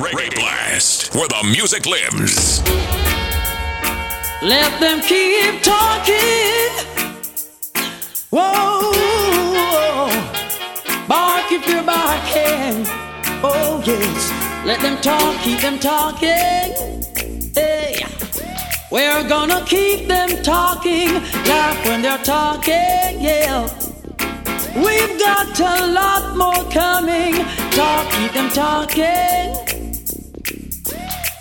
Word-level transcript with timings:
Ray, 0.00 0.12
Ray 0.16 0.28
Blast, 0.30 1.14
where 1.14 1.28
the 1.28 1.42
music 1.44 1.86
lives. 1.86 2.62
Let 4.42 4.80
them 4.80 5.00
keep 5.02 5.62
talking. 5.62 6.70
Whoa, 8.30 8.92
bark 11.06 11.52
if 11.52 11.68
you're 11.68 11.82
barking. 11.82 12.86
Oh 13.44 13.82
yes, 13.84 14.64
let 14.64 14.80
them 14.80 15.00
talk, 15.02 15.40
keep 15.42 15.60
them 15.60 15.78
talking. 15.78 16.72
Hey, 17.54 18.04
we're 18.90 19.28
gonna 19.28 19.64
keep 19.66 20.08
them 20.08 20.42
talking, 20.42 21.14
laugh 21.44 21.84
when 21.86 22.02
they're 22.02 22.18
talking. 22.18 23.20
Yeah. 23.20 23.68
We've 24.74 25.18
got 25.18 25.60
a 25.60 25.86
lot 25.86 26.36
more 26.36 26.64
coming. 26.72 27.34
Talk, 27.72 28.10
keep 28.12 28.32
them 28.32 28.48
talking. 28.50 29.61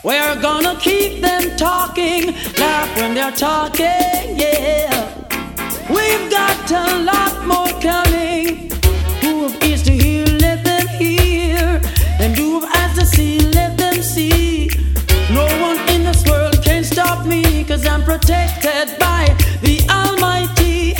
We're 0.03 0.41
gonna 0.41 0.75
keep 0.79 1.21
them 1.21 1.55
talking, 1.57 2.33
laugh 2.57 2.97
when 2.97 3.13
they're 3.13 3.31
talking, 3.31 4.35
yeah. 4.35 5.13
We've 5.89 6.31
got 6.31 6.71
a 6.71 7.03
lot 7.03 7.45
more 7.45 7.69
coming. 7.79 8.71
Who 9.21 9.53
ears 9.63 9.83
to 9.83 9.91
hear, 9.91 10.25
let 10.25 10.63
them 10.63 10.87
hear. 10.87 11.79
And 12.19 12.35
who 12.35 12.65
eyes 12.65 12.97
to 12.97 13.05
see, 13.05 13.41
let 13.49 13.77
them 13.77 14.01
see. 14.01 14.71
No 15.29 15.45
one 15.61 15.77
in 15.89 16.03
this 16.03 16.25
world 16.27 16.63
can 16.63 16.83
stop 16.83 17.27
me, 17.27 17.63
cause 17.63 17.85
I'm 17.85 18.03
protected 18.03 18.97
by 18.97 19.35
the 19.61 19.85
Almighty. 19.87 20.95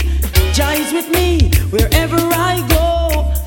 Jah 0.53 0.73
is 0.73 0.93
with 0.93 1.09
me 1.09 1.49
wherever 1.71 2.17
I 2.17 2.63
go. 2.69 3.40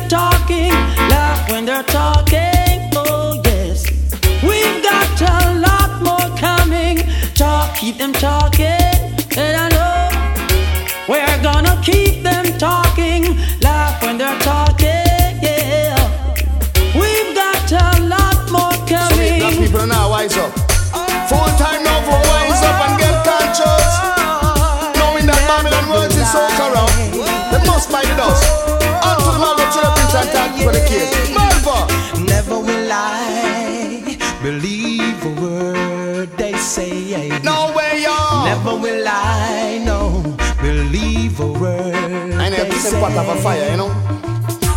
Keep 0.00 0.08
talking, 0.08 0.70
laugh 1.08 1.50
when 1.50 1.64
they're 1.64 1.82
talking. 1.84 2.90
Oh, 2.94 3.40
yes. 3.44 3.84
We've 4.42 4.82
got 4.82 5.20
a 5.20 5.58
lot 5.58 6.02
more 6.02 6.36
coming. 6.38 6.98
Talk, 7.34 7.76
keep 7.76 7.98
them 7.98 8.12
talking. 8.12 8.66
And 9.36 9.56
I 9.56 9.68
know 9.76 10.08
we're 11.08 11.42
gonna 11.42 11.80
keep 11.82 12.22
them 12.22 12.46
talking, 12.58 13.36
laugh 13.60 14.02
when 14.02 14.18
they're 14.18 14.38
talking. 14.40 15.38
Yeah. 15.42 15.96
We've 16.94 17.34
got 17.34 17.72
a 17.72 18.00
lot 18.02 18.50
more 18.50 18.72
So 18.88 19.16
we 19.18 19.38
black 19.38 19.56
people 19.58 19.86
now 19.86 20.10
wise 20.10 20.36
up. 20.36 20.52
Full 21.28 21.50
time 21.58 21.82
now 21.84 22.00
for 22.06 22.20
wise 22.28 22.62
up 22.62 22.78
and 22.86 22.98
get 23.00 23.16
conscious. 23.24 23.92
Knowing 24.98 25.26
that 25.26 25.40
Babylon 25.48 25.86
words 25.90 26.16
is 26.16 26.30
so 26.30 26.42
corrupt. 26.58 26.96
They 27.52 27.66
must 27.66 27.90
bite 27.90 28.06
the 28.06 28.16
dust. 28.16 28.39
Never 38.62 38.76
will 38.76 39.04
I, 39.08 39.80
no, 39.86 40.36
believe 40.60 41.40
a 41.40 41.46
word 41.46 41.94
I 41.94 42.50
never 42.50 42.72
say. 42.74 43.00
what 43.00 43.12
of 43.16 43.28
a 43.28 43.40
fire, 43.40 43.70
you 43.70 43.76
know. 43.78 43.88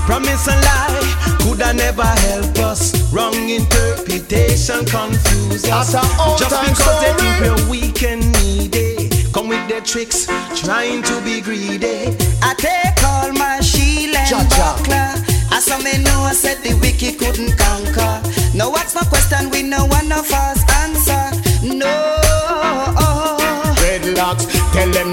Promise 0.06 0.48
a 0.48 0.56
lie, 0.56 1.38
could 1.42 1.62
I 1.62 1.74
never 1.74 2.04
help 2.06 2.58
us? 2.60 3.12
Wrong 3.12 3.36
interpretation 3.36 4.86
confuse 4.86 5.66
us. 5.66 5.92
That's 5.92 5.96
our 5.96 6.28
old 6.30 6.40
Just 6.40 6.56
time 6.56 6.70
because 6.70 7.02
they 7.04 7.14
think 7.20 7.36
we're 7.44 7.70
weak 7.70 8.04
and 8.04 8.24
needy, 8.32 9.10
come 9.34 9.50
with 9.50 9.68
their 9.68 9.82
tricks, 9.82 10.28
trying 10.56 11.04
to 11.04 11.20
be 11.22 11.42
greedy. 11.42 12.16
I 12.42 12.54
take 12.56 13.04
all 13.04 13.34
my 13.34 13.60
shield 13.60 14.16
and 14.16 14.30
Cha 14.30 14.48
cha. 14.48 14.78
buckler. 14.80 15.12
As 15.52 15.66
some 15.66 15.84
may 15.84 16.02
know, 16.02 16.22
I 16.22 16.32
said 16.34 16.60
the 16.64 16.74
wicked 16.80 17.20
couldn't 17.20 17.58
conquer. 17.58 18.24
Now 18.56 18.72
what's 18.72 18.96
my 18.96 19.04
question? 19.04 19.50
We 19.50 19.62
know 19.62 19.84
one 19.86 20.10
of 20.14 20.32
us 20.32 20.64
answer. 20.80 20.93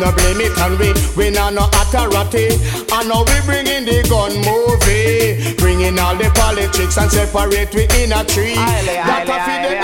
No 0.00 0.10
blame 0.12 0.40
it 0.40 0.56
and 0.58 0.78
we 0.80 0.92
we 1.16 1.30
not 1.30 1.52
no 1.52 1.66
authority. 1.80 2.56
And 2.92 3.08
now 3.08 3.22
we 3.28 3.36
bring 3.44 3.66
in 3.66 3.84
the 3.84 4.02
gun 4.08 4.32
movie, 4.48 5.54
bringing 5.56 5.98
all 5.98 6.16
the 6.16 6.30
politics 6.34 6.96
and 6.96 7.10
separate 7.10 7.74
we 7.74 7.84
in 8.00 8.12
a 8.12 8.24
tree. 8.24 8.54
That 8.54 9.28
a 9.28 9.36
feed 9.44 9.62
the. 9.68 9.80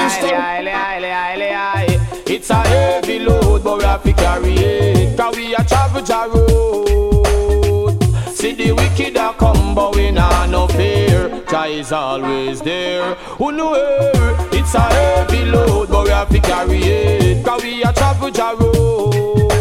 It's 2.28 2.50
a 2.50 2.56
heavy 2.56 3.18
load, 3.20 3.62
but 3.62 3.78
we 3.78 3.84
have 3.84 4.02
to 4.02 4.12
carry 4.12 4.54
it. 4.54 5.16
Cause 5.16 5.36
we 5.36 5.54
a 5.54 5.62
travel 5.64 6.02
ja 6.02 6.24
road. 6.24 8.02
See 8.34 8.52
the 8.54 8.72
wicked 8.72 9.16
a 9.16 9.34
come, 9.34 9.74
but 9.74 9.94
we 9.94 10.10
nah 10.10 10.46
no 10.46 10.66
fear. 10.68 11.44
Jah 11.50 11.66
is 11.66 11.92
always 11.92 12.60
there. 12.62 13.14
Who 13.38 13.52
know 13.52 13.74
her? 13.74 14.48
It's 14.52 14.74
a 14.74 14.80
heavy 14.80 15.44
load, 15.44 15.88
but 15.90 16.04
we 16.04 16.10
have 16.10 16.28
to 16.30 16.40
carry 16.40 16.78
it. 16.78 17.44
Cause 17.44 17.62
we 17.62 17.82
a 17.82 17.92
travel 17.92 18.30
ja 18.30 18.50
road. 18.52 19.55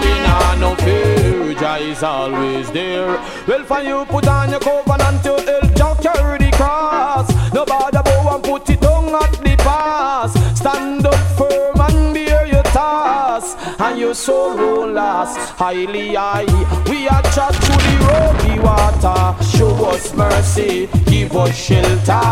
We 0.00 0.12
nah 0.24 0.54
no 0.56 0.74
fear. 0.76 1.54
Jah 1.60 1.76
is 1.76 2.02
always 2.02 2.70
there. 2.70 3.18
Well, 3.46 3.64
for 3.64 3.80
you 3.80 4.04
put 4.06 4.26
on 4.26 4.50
your 4.50 4.60
covenant 4.60 5.22
to 5.24 5.32
help 5.50 5.74
Jah 5.76 5.96
carry 6.02 6.38
the 6.38 6.50
cross. 6.56 7.28
No 7.52 7.64
bother 7.66 8.02
bow 8.02 8.34
and 8.34 8.42
put 8.42 8.70
it 8.70 8.80
down 8.80 9.14
at 9.14 9.32
the 9.44 9.54
pass. 9.58 10.32
Stand 10.58 11.06
up 11.06 11.20
firm 11.36 11.80
and 11.86 12.14
bear 12.14 12.46
your 12.46 12.62
task. 12.62 13.58
And 13.78 13.98
your 13.98 14.14
soul 14.14 14.56
won't 14.56 14.94
last 14.94 15.36
highly 15.58 16.14
high. 16.14 16.46
We 16.88 17.08
are 17.08 17.22
chat 17.34 17.52
to 17.52 17.72
the 17.86 17.96
rocky 18.08 18.56
water. 18.60 19.20
Show 19.44 19.74
us 19.90 20.14
mercy, 20.14 20.88
give 21.06 21.36
us 21.36 21.54
shelter. 21.54 22.22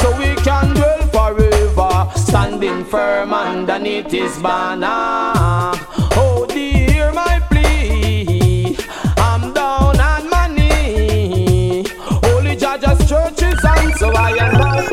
So 0.00 0.16
we 0.18 0.34
can 0.46 0.74
dwell 0.74 1.02
forever. 1.16 2.10
Standing 2.14 2.84
firm 2.84 3.34
underneath 3.34 4.12
his 4.12 4.38
banner. 4.38 5.72
Oh, 6.14 6.31
I 14.14 14.30
am 14.44 14.54
out 14.60 14.92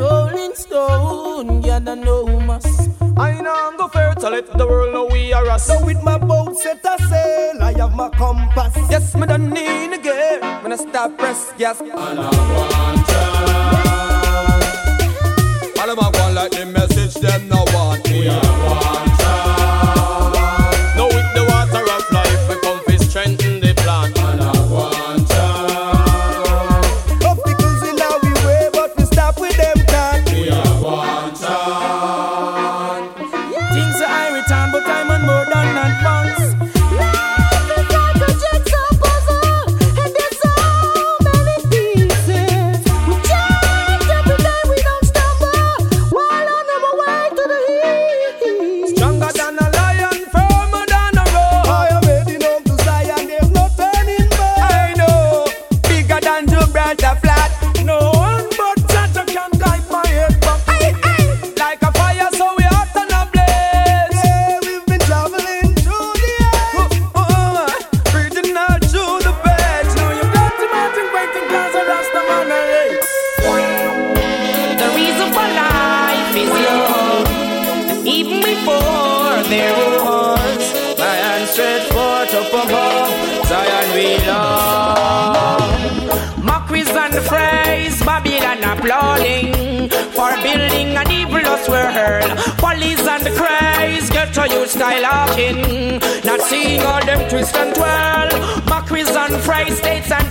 Rolling 0.00 0.54
stone, 0.54 1.60
gather 1.60 1.96
no 1.96 2.26
mass. 2.40 2.88
I 3.16 3.40
know 3.40 3.74
go 3.76 3.88
fair 3.88 4.14
to 4.14 4.30
let 4.30 4.46
the 4.58 4.66
world 4.66 4.92
know 4.92 5.06
we 5.06 5.32
are 5.32 5.46
us. 5.48 5.66
So 5.66 5.84
with 5.84 6.02
my 6.02 6.18
boat 6.18 6.56
set 6.58 6.84
a 6.84 6.98
sail, 7.08 7.62
I 7.62 7.72
have 7.78 7.94
my 7.94 8.08
compass. 8.10 8.74
Yes, 8.90 9.14
me 9.14 9.26
don't 9.26 9.50
need 9.50 9.92
a 9.92 9.98
gear. 9.98 10.40
When 10.62 10.72
I 10.72 10.76
stop 10.76 11.16
press 11.18 11.52
gas. 11.58 11.80
All 11.80 12.18
of 12.18 12.34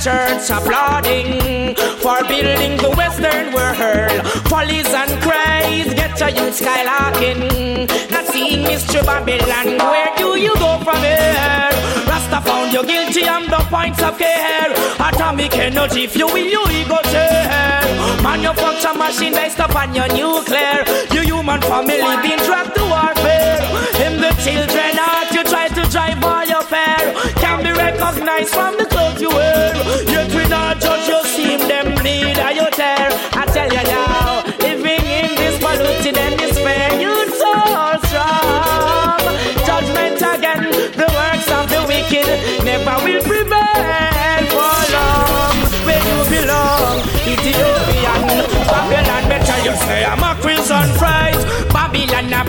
church 0.04 0.50
applauding 0.50 1.74
for 2.04 2.20
building 2.28 2.76
the 2.76 2.92
western 2.98 3.54
world. 3.54 4.20
Police 4.52 4.92
and 4.92 5.12
craze 5.24 5.94
get 5.94 6.18
to 6.18 6.28
you 6.30 6.52
skylarking, 6.52 7.88
not 8.12 8.26
seeing 8.26 8.66
Mr. 8.66 9.00
Babylon. 9.06 9.78
Where 9.80 10.12
do 10.18 10.38
you 10.38 10.54
go 10.56 10.78
from 10.84 10.98
here? 10.98 11.72
Rasta 12.04 12.42
found 12.44 12.74
you 12.74 12.84
guilty 12.84 13.30
on 13.30 13.48
the 13.48 13.64
points 13.72 14.02
of 14.04 14.18
care. 14.18 14.74
Atomic 15.00 15.56
energy, 15.56 16.08
fuel 16.08 16.38
you 16.38 16.64
ego 16.70 17.00
tear. 17.04 17.80
Manufacture 18.22 18.98
machine 18.98 19.32
based 19.32 19.60
upon 19.60 19.96
your 19.96 20.10
nuclear. 20.10 20.84
Your 21.14 21.24
human 21.24 21.62
family 21.62 22.16
being 22.22 22.44
dragged 22.44 22.76
to 22.76 22.84
warfare. 22.92 23.64
In 24.04 24.20
the 24.20 24.36
children 24.44 24.98
heart, 25.00 25.32
you 25.32 25.44
try 25.46 25.70
to 25.70 25.90
drive 25.90 26.20
all 26.64 26.70
your 26.70 26.70
fair. 26.70 27.14
Can 27.36 27.64
be 27.64 27.72
recognized 27.72 28.54
from 28.54 28.78
the 28.78 28.86
clothes 28.86 29.22
you 29.22 29.30
wear. 29.30 29.76
Yet 30.08 30.34
we 30.34 30.48
not 30.50 30.80
judge 30.80 31.08
you, 31.08 31.24
seem 31.26 31.60
them 31.68 31.96
bleed 31.96 32.38
or 32.38 32.52
you 32.52 32.70
tear. 32.72 33.10
I 33.34 33.46
tell 33.52 33.70
you 33.72 33.84
now, 33.84 34.44
living 34.60 35.06
in 35.06 35.36
this 35.36 35.58
polluted 35.60 36.18
and 36.18 36.40
despair, 36.40 37.00
you 37.00 37.14
so 37.30 37.54
strong. 38.08 39.22
Judgment 39.66 40.22
again, 40.22 40.64
the 40.96 41.08
works 41.18 41.50
of 41.52 41.70
the 41.70 41.82
wicked 41.88 42.28
never 42.64 42.96
will 43.04 43.24
prevail 43.24 44.44
for 44.54 44.80
long. 44.96 45.58
Where 45.86 46.04
you 46.10 46.20
belong, 46.30 47.00
Ethiopian, 47.28 48.22
Babylon, 48.68 49.24
better 49.30 49.60
you 49.66 49.76
say 49.88 50.06
I'm 50.06 50.24
a 50.24 50.40
prison 50.42 50.88
fright. 50.98 51.40
Babylon 51.74 52.30
the 52.30 52.44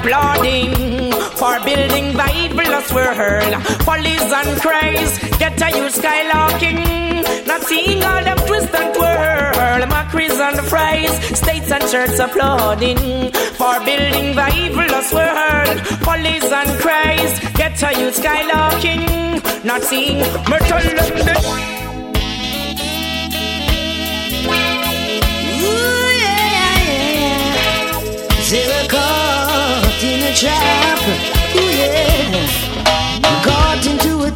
evilous 2.84 2.92
world. 2.92 3.64
Police 3.80 4.32
and 4.32 4.60
cries, 4.60 5.18
get 5.38 5.56
to 5.58 5.66
you 5.76 5.86
skylarking. 5.88 7.46
Not 7.46 7.62
seeing 7.62 8.02
all 8.02 8.22
them 8.22 8.38
twist 8.46 8.74
and 8.74 8.94
twirl. 8.94 9.86
Mockeries 9.86 10.38
and 10.38 10.60
phrase, 10.66 11.12
states 11.36 11.70
and 11.70 11.82
churches 11.90 12.20
applauding 12.20 13.32
for 13.58 13.78
building 13.84 14.34
the 14.34 14.48
evilous 14.54 15.12
world. 15.12 15.78
Police 16.02 16.50
and 16.52 16.80
cries, 16.80 17.38
get 17.54 17.76
to 17.78 17.88
you 18.00 18.10
skylarking. 18.10 19.64
Not 19.64 19.82
seeing 19.82 20.18
myrtle 20.48 20.78
and 20.78 20.98
the. 20.98 21.74
They 28.50 28.68
were 28.68 28.88
caught 28.88 30.02
in 30.04 30.22
a 30.22 30.34
trap. 30.36 31.00
Ooh, 31.56 31.70
yeah. 31.76 32.73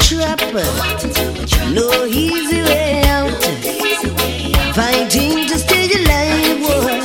Caught 0.08 1.04
into 1.04 1.42
a 1.42 1.46
trap. 1.46 1.68
No 1.74 2.06
easy 2.06 2.62
way 2.62 3.02
out. 3.04 3.30
Fighting 4.74 5.46
to 5.46 5.58
stay 5.58 5.90
alive, 5.98 6.60
boy. 6.62 6.98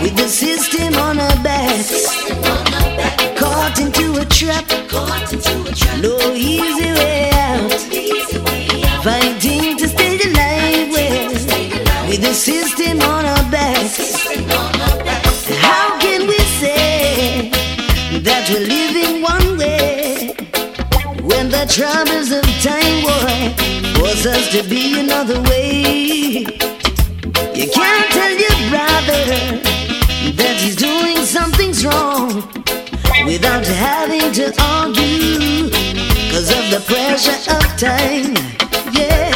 With 0.00 0.16
the 0.16 0.28
system 0.28 0.94
on 0.94 1.18
our 1.18 1.42
backs. 1.42 2.06
Caught 3.36 3.80
into 3.80 4.20
a 4.20 4.24
trap. 4.26 4.64
No 6.00 6.16
easy 6.34 6.92
way 7.00 7.30
out. 7.32 7.72
Fighting 9.02 9.76
to 9.78 9.88
stay 9.88 10.16
alive, 10.28 10.88
well, 10.92 11.32
with 12.08 12.20
the 12.20 12.32
system 12.32 13.00
on 13.00 13.24
our 13.24 13.50
backs. 13.50 14.28
How 15.58 15.98
can 15.98 16.28
we 16.28 16.38
say 16.60 17.50
that 18.22 18.48
we're 18.50 18.79
troubles 21.70 22.32
of 22.32 22.42
time, 22.66 22.98
boy, 23.06 23.54
force 23.94 24.26
us 24.26 24.50
to 24.50 24.68
be 24.68 24.98
another 24.98 25.40
way? 25.42 26.42
You 27.54 27.66
can't 27.70 28.10
tell 28.10 28.34
your 28.34 28.58
brother 28.74 29.22
that 30.34 30.56
he's 30.58 30.74
doing 30.74 31.24
something's 31.24 31.84
wrong 31.84 32.42
without 33.24 33.64
having 33.64 34.32
to 34.32 34.50
argue 34.58 35.70
because 35.70 36.50
of 36.50 36.64
the 36.74 36.82
pressure 36.90 37.38
of 37.54 37.62
time. 37.78 38.34
Yeah, 38.90 39.30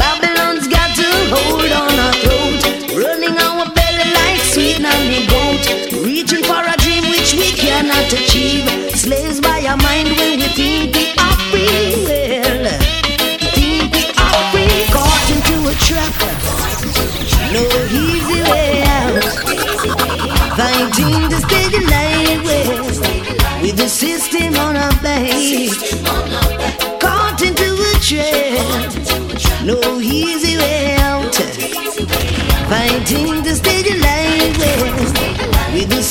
Babylon's 0.00 0.66
got 0.66 0.96
to 0.96 1.08
hold 1.36 1.68
on 1.68 1.92
our 2.00 2.16
throat, 2.24 2.96
running 2.96 3.36
our 3.36 3.68
belly 3.76 4.08
like 4.24 4.40
sweet 4.40 4.80
nanny 4.80 5.26
goat, 5.28 5.68
reaching 6.00 6.44
for 6.44 6.64
a 6.64 6.76
dream 6.78 7.10
which 7.10 7.34
we 7.34 7.52
cannot 7.52 8.10
achieve. 8.10 8.64
Slaves 8.96 9.38
by 9.38 9.66
our 9.66 9.76
mind 9.76 10.08
when 10.16 10.38
we 10.40 10.48
think 10.48 10.93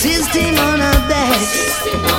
system 0.03 0.57
on 0.59 0.81
our 0.81 1.07
back. 1.07 1.39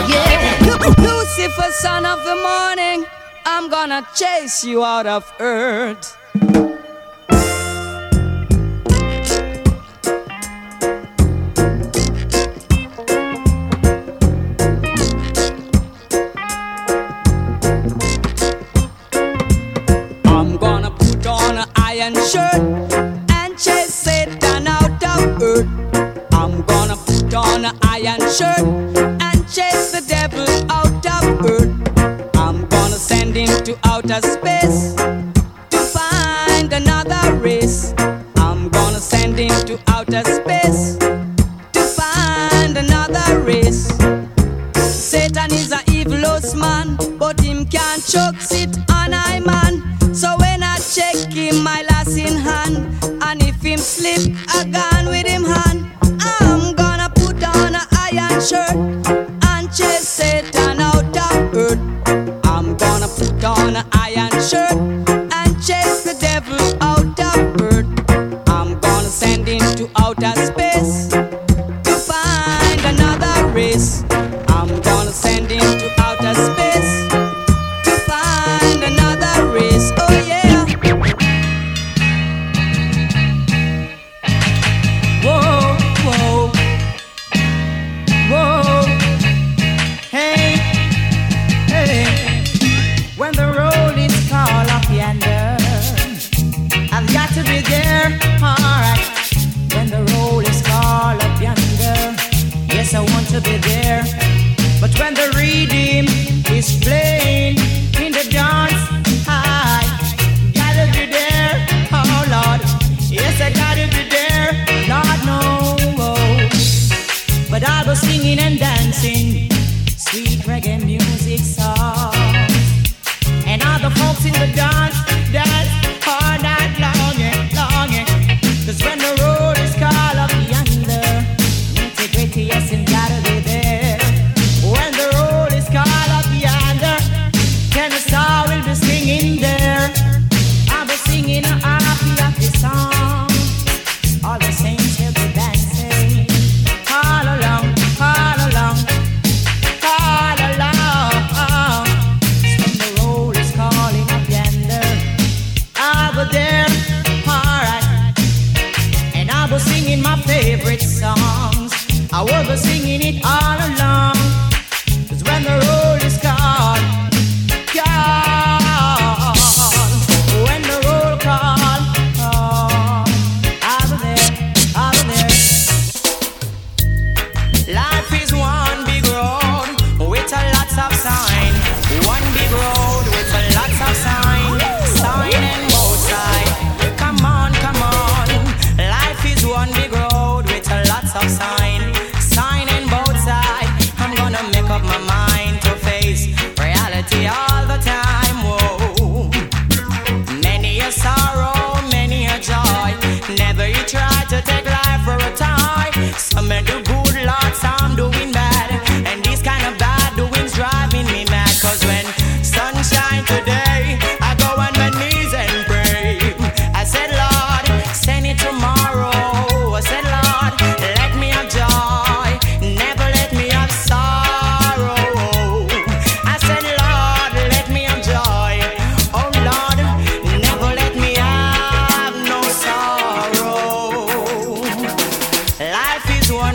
Yeah. 0.09 0.57
Lucifer, 1.05 1.71
son 1.73 2.07
of 2.07 2.25
the 2.25 2.35
morning, 2.35 3.05
I'm 3.45 3.69
gonna 3.69 4.09
chase 4.15 4.65
you 4.65 4.83
out 4.83 5.07
of 5.07 5.31
earth. 5.39 6.17
I'm 20.25 20.57
gonna 20.57 20.91
put 20.91 21.27
on 21.27 21.59
an 21.59 21.69
iron 21.77 22.15
shirt 22.15 22.74
shirt 28.35 28.74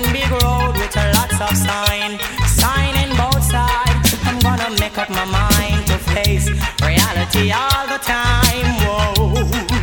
one 0.01 0.13
big 0.13 0.29
road 0.43 0.73
with 0.77 0.95
a 0.95 1.11
lots 1.13 1.39
of 1.41 1.57
sign, 1.57 2.19
sign 2.47 2.95
in 3.03 3.15
both 3.17 3.43
sides. 3.43 4.15
I'm 4.23 4.39
gonna 4.39 4.69
make 4.79 4.97
up 4.97 5.09
my 5.09 5.25
mind 5.25 5.87
to 5.87 5.97
face 6.13 6.49
reality 6.81 7.51
all 7.51 7.87
the 7.87 7.99
time. 8.03 8.67
Whoa. 8.83 9.78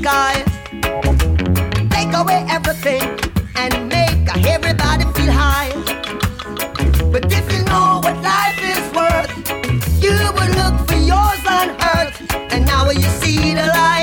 sky. 0.00 0.42
Take 1.90 2.12
away 2.14 2.40
everything 2.48 3.02
and 3.56 3.72
make 3.88 4.24
everybody 4.46 5.04
feel 5.14 5.32
high. 5.32 5.72
But 7.12 7.24
if 7.38 7.44
you 7.52 7.62
know 7.70 8.00
what 8.04 8.16
life 8.32 8.60
is 8.74 8.84
worth, 8.96 9.32
you 10.04 10.16
will 10.36 10.52
look 10.60 10.76
for 10.88 11.00
yours 11.12 11.42
on 11.58 11.66
earth. 11.94 12.16
And 12.52 12.64
now 12.66 12.90
you 12.90 13.08
see 13.20 13.54
the 13.54 13.66
light. 13.66 13.99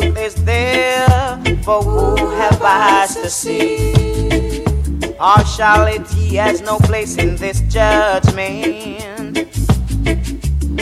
truth 0.00 0.18
is 0.18 0.34
there, 0.44 1.40
for 1.62 1.82
who 1.82 2.16
have 2.36 2.60
eyes 2.62 3.14
to 3.14 3.30
see? 3.30 4.62
Partiality 5.18 6.36
has 6.36 6.60
no 6.60 6.78
place 6.78 7.16
in 7.16 7.36
this 7.36 7.60
judgment. 7.62 9.38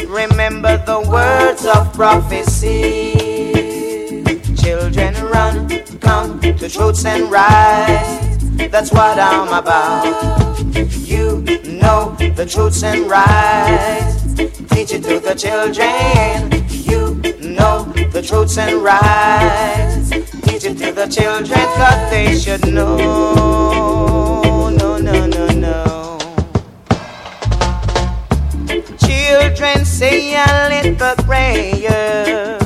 Remember 0.08 0.76
the 0.78 1.00
words 1.08 1.66
of 1.66 1.92
prophecy. 1.92 3.12
Children, 4.56 5.14
run, 5.26 5.68
come 6.00 6.40
to 6.40 6.68
truths 6.68 7.04
and 7.04 7.30
right. 7.30 8.38
That's 8.70 8.90
what 8.90 9.18
I'm 9.18 9.48
about. 9.48 10.58
You 11.06 11.42
know 11.64 12.16
the 12.18 12.46
truths 12.48 12.82
and 12.82 13.08
right. 13.08 14.16
Teach 14.70 14.92
it 14.92 15.04
to 15.04 15.20
the 15.20 15.34
children 15.34 16.63
the 18.14 18.22
truths 18.22 18.56
and 18.58 18.80
rights. 18.80 20.10
Teach 20.46 20.64
it 20.64 20.78
to 20.78 20.92
the 20.92 21.06
children, 21.08 21.58
cause 21.74 22.10
they 22.10 22.38
should 22.38 22.64
know. 22.72 24.70
No, 24.70 24.98
no, 24.98 25.26
no, 25.26 25.46
no. 25.48 26.18
Children 28.98 29.84
say 29.84 30.36
a 30.36 30.68
little 30.70 31.16
prayer 31.24 32.56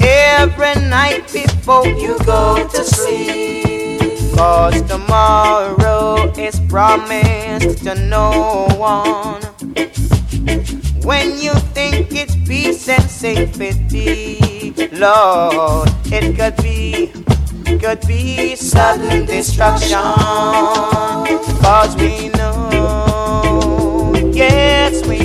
every 0.00 0.74
night 0.90 1.22
before 1.32 1.86
you 1.86 2.18
go 2.26 2.68
to 2.68 2.84
sleep. 2.84 4.36
Cause 4.36 4.82
tomorrow 4.82 6.30
is 6.36 6.60
promised 6.68 7.84
to 7.84 7.94
no 7.94 8.68
one. 8.76 9.49
When 11.02 11.38
you 11.38 11.54
think 11.74 12.08
it's 12.12 12.36
peace 12.46 12.88
and 12.88 13.02
safety, 13.10 14.72
Lord, 14.92 15.88
it 16.06 16.36
could 16.36 16.56
be, 16.62 17.10
could 17.78 18.06
be 18.06 18.54
sudden 18.56 19.26
destruction. 19.26 19.98
Cause 21.62 21.96
we 21.96 22.28
know, 22.30 24.12
yes, 24.32 25.06
we 25.06 25.19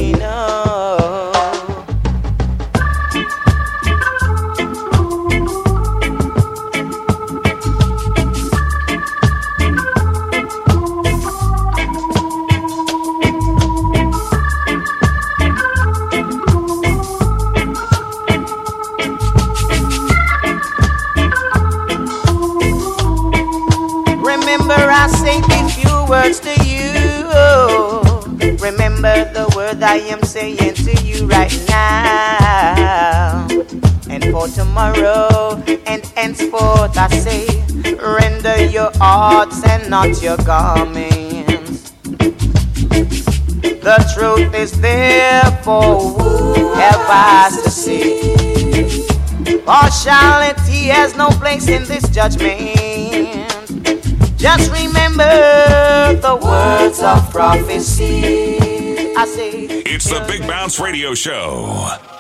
words 26.07 26.39
to 26.39 26.53
you. 26.63 26.83
Remember 28.59 29.25
the 29.33 29.51
word 29.55 29.81
I 29.83 29.97
am 30.13 30.21
saying 30.23 30.75
to 30.75 30.93
you 31.03 31.27
right 31.27 31.53
now. 31.69 33.47
And 34.09 34.23
for 34.31 34.47
tomorrow 34.47 35.61
and 35.85 36.05
henceforth 36.15 36.97
I 36.97 37.09
say, 37.09 37.47
render 37.97 38.65
your 38.65 38.91
hearts 38.95 39.63
and 39.67 39.89
not 39.89 40.21
your 40.21 40.37
garments. 40.37 41.91
The 43.85 43.97
truth 44.15 44.53
is 44.55 44.79
there 44.81 45.43
for 45.63 45.99
whoever 45.99 47.49
to 47.63 47.69
see. 47.69 48.35
Partiality 49.65 50.87
has 50.89 51.15
no 51.15 51.29
place 51.29 51.67
in 51.67 51.83
this 51.85 52.09
judgment. 52.09 52.74
Just 54.45 54.71
remember 54.71 55.23
the 56.21 56.35
words 56.35 56.99
of 56.99 57.31
prophecy. 57.31 58.59
I 59.17 59.25
say, 59.25 59.63
It's 59.87 60.07
the 60.07 60.23
Big 60.27 60.41
Bounce 60.41 60.79
Radio 60.79 61.15
Show. 61.15 62.14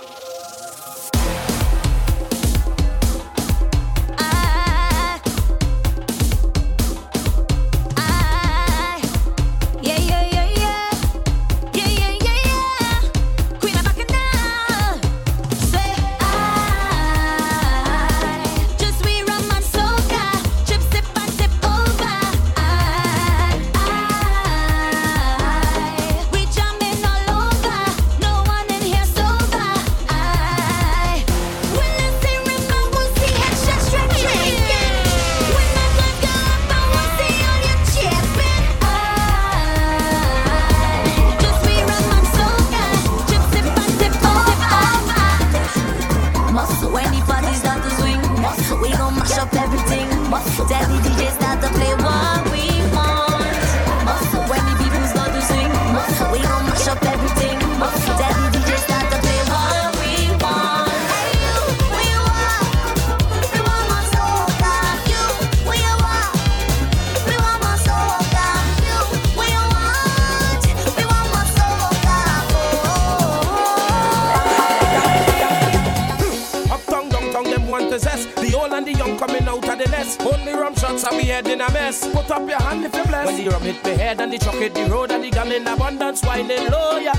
Downtown, 77.65 77.81
them 77.81 77.91
to 77.91 77.99
zest. 77.99 78.35
The 78.35 78.53
old 78.55 78.73
and 78.73 78.85
the 78.85 78.93
young 78.93 79.17
coming 79.17 79.47
out 79.47 79.67
of 79.67 79.77
the 79.77 79.89
nest. 79.89 80.21
Only 80.21 80.53
rum 80.53 80.75
shots 80.75 81.03
and 81.03 81.17
we 81.17 81.23
head 81.23 81.47
in 81.47 81.61
a 81.61 81.71
mess. 81.71 82.07
Put 82.11 82.31
up 82.31 82.47
your 82.47 82.61
hand 82.61 82.85
if 82.85 82.93
you're 82.93 83.05
blessed. 83.05 83.33
When 83.33 83.43
the 83.43 83.51
rum 83.51 83.61
hit 83.61 83.83
me 83.85 83.91
head 83.91 84.21
and 84.21 84.31
the 84.31 84.37
truck 84.37 84.55
hit 84.55 84.73
the 84.73 84.85
road 84.85 85.11
and 85.11 85.23
the 85.23 85.31
gun 85.31 85.51
in 85.51 85.67
abundance, 85.67 86.23
whining 86.23 86.69
low, 86.69 86.97
yeah. 86.97 87.15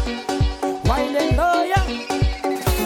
Whining 0.85 1.37
low, 1.37 1.65
yeah. 1.65 1.85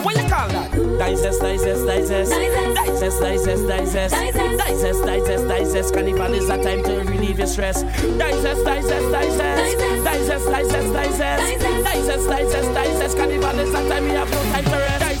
What 0.03 0.15
you 0.15 0.27
call 0.27 0.47
that? 0.49 0.71
Digest, 0.97 1.41
digest, 1.41 1.85
digest. 1.85 2.31
Digest, 2.31 3.21
digest, 3.21 3.67
digest. 3.67 4.15
Digest, 4.15 5.05
digest, 5.05 5.47
digest. 5.47 5.93
Carnival 5.93 6.33
is 6.33 6.49
a 6.49 6.63
time 6.63 6.83
to 6.83 7.03
relieve 7.09 7.37
your 7.37 7.47
stress. 7.47 7.83
Digest, 7.83 8.65
digest, 8.65 9.11
digest. 9.11 9.77
Digest, 10.03 10.45
digest, 10.45 10.93
digest. 10.93 11.63
Digest, 11.83 12.27
digest, 12.27 12.73
digest. 12.73 13.17
Carnival 13.17 13.59
is 13.59 13.69
a 13.69 13.89
time 13.89 14.03
we 14.03 14.11
have 14.11 14.31
no 14.31 14.41
time 14.51 14.63
to 14.65 14.71
rest. 14.71 15.20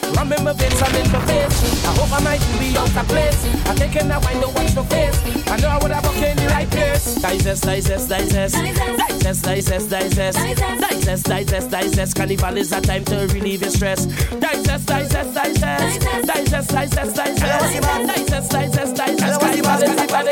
Rum 0.31 0.39
in 0.39 0.45
my 0.45 0.53
veins, 0.53 0.81
I'm 0.81 0.95
in 0.95 1.11
my 1.11 1.25
face. 1.25 1.85
I 1.85 1.93
hope 1.95 2.11
I 2.13 2.23
might 2.23 2.59
be 2.59 2.77
out 2.77 2.95
of 2.95 3.07
place. 3.07 3.67
I'm 3.67 3.75
taking 3.75 4.09
a 4.09 4.19
wine, 4.19 4.39
don't 4.39 4.55
watch 4.55 4.75
no 4.75 4.83
face. 4.83 5.19
I 5.47 5.57
know 5.57 5.67
I 5.67 5.77
would 5.81 5.91
have 5.91 6.05
walked 6.05 6.17
in 6.17 6.37
the 6.37 6.47
right 6.47 6.69
place. 6.69 7.15
Digest, 7.15 7.63
digest, 7.63 8.07
digest. 8.07 8.55
Digest, 8.55 9.43
digest, 9.43 9.89
digest. 9.89 10.37
Digest, 10.39 11.25
digest, 11.25 11.69
digest. 11.69 12.15
Carnival 12.15 12.57
is 12.57 12.71
a 12.71 12.79
time 12.79 13.03
to 13.05 13.27
relieve 13.33 13.61
your 13.61 13.71
stress. 13.71 14.05
Digest, 14.05 14.87
digest, 14.87 15.33
digest. 15.33 15.99
Digest, 16.01 16.69
digest, 16.69 17.15
digest. 17.15 17.81
Digest, 17.81 18.51
digest, 18.51 18.95
digest. 18.95 19.39
Carnival 19.41 19.83
is 19.83 19.91
a 19.91 20.07
time 20.07 20.27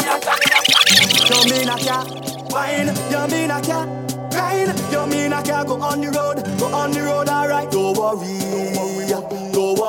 You 1.27 1.51
mean 1.51 1.69
I 1.69 1.77
can't 1.77 2.51
wine? 2.51 2.87
You 3.11 3.27
mean 3.27 3.51
I 3.51 3.59
can't 3.59 4.31
grind? 4.31 4.91
You 4.91 5.05
mean 5.07 5.33
I 5.33 5.41
can't 5.41 5.67
go 5.67 5.81
on 5.81 5.99
the 5.99 6.07
road? 6.07 6.37
Go 6.57 6.67
on 6.67 6.91
the 6.91 7.01
road, 7.01 7.27
alright. 7.27 7.69
Don't 7.69 7.97
worry, 7.97 8.39
don't 9.11 9.29
worry. 9.29 9.38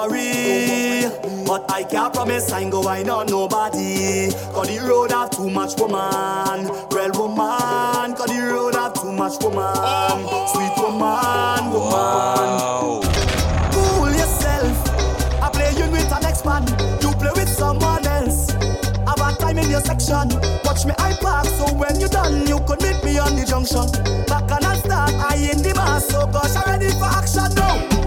But 0.08 1.70
I 1.70 1.84
can't 1.84 2.14
promise 2.14 2.50
I 2.52 2.60
ain't 2.60 2.70
go 2.70 2.80
wine 2.80 3.10
on 3.10 3.26
nobody. 3.26 4.32
Cause 4.54 4.68
the 4.68 4.80
road 4.88 5.10
have 5.10 5.28
too 5.28 5.50
much 5.50 5.78
woman, 5.78 6.72
real 6.90 7.12
woman. 7.12 8.16
Cause 8.16 8.32
the 8.32 8.48
road 8.50 8.76
have 8.76 8.94
too 8.94 9.12
much 9.12 9.42
woman, 9.42 10.24
sweet 10.48 10.72
woman, 10.80 11.68
woman. 11.68 13.04
Cool 13.76 14.08
yourself. 14.08 14.72
I 15.42 15.50
play 15.52 15.72
you 15.76 15.90
with 15.90 16.10
an 16.10 16.22
next 16.22 16.46
man. 16.46 16.64
You 17.02 17.12
play 17.20 17.32
with 17.36 17.50
someone 17.50 18.06
else. 18.06 18.48
Have 19.04 19.20
a 19.20 19.36
time 19.36 19.58
in 19.58 19.68
your 19.68 19.82
section. 19.82 20.30
Watch 20.64 20.86
me 20.86 20.94
I 20.96 21.12
park 21.20 21.44
so 21.44 21.74
when 21.74 22.00
you 22.00 22.08
done, 22.08 22.46
you 22.46 22.58
could 22.60 22.80
meet 22.80 23.04
me 23.04 23.18
on 23.18 23.36
the 23.36 23.44
junction. 23.44 23.84
Back 24.24 24.50
and 24.50 24.64
I 24.64 24.76
start, 24.78 25.12
I 25.12 25.36
in 25.36 25.60
the 25.60 25.74
mass, 25.74 26.08
so 26.08 26.26
gosh, 26.26 26.56
I'm 26.56 26.80
ready 26.80 26.88
for 26.96 27.04
action 27.04 27.54
now. 27.54 27.99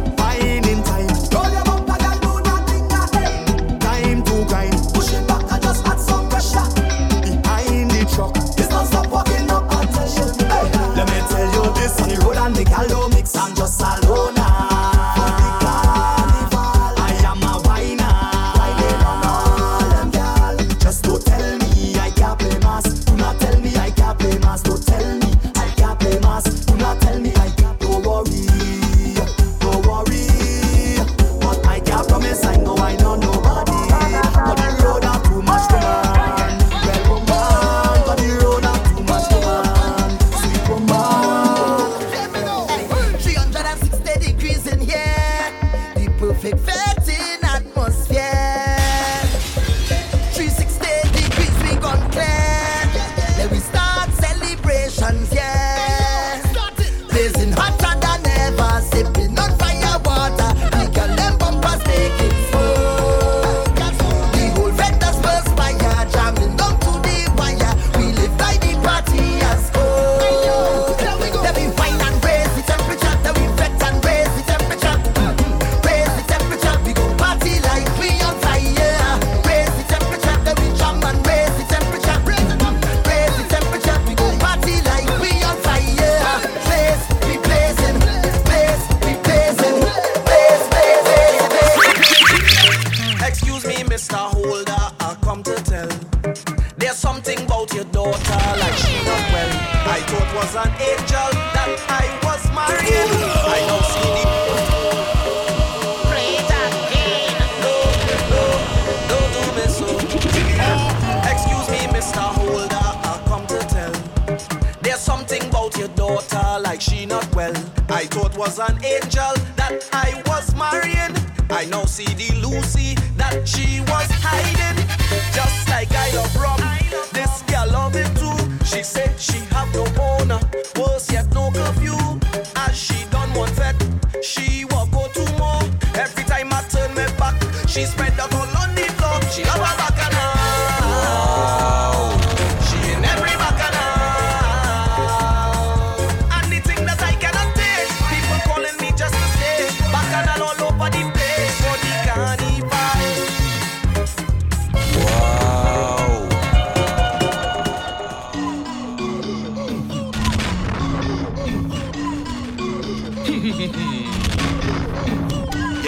Your 163.44 163.52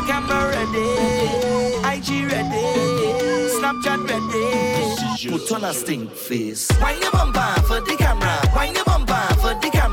camera 0.06 0.50
ready, 0.50 0.88
IG 1.88 2.28
ready, 2.30 2.68
Snapchat 3.56 4.02
ready. 4.10 5.32
Put 5.32 5.50
on 5.54 5.64
a 5.64 5.74
stink 5.74 6.12
face. 6.12 6.70
Wine 6.82 7.00
your 7.02 7.12
bumper 7.12 7.62
for 7.62 7.80
the 7.80 7.96
camera. 7.98 8.42
Wine 8.54 8.76
your 8.76 8.84
bumper 8.84 9.34
for 9.36 9.54
the 9.62 9.70
camera. 9.72 9.85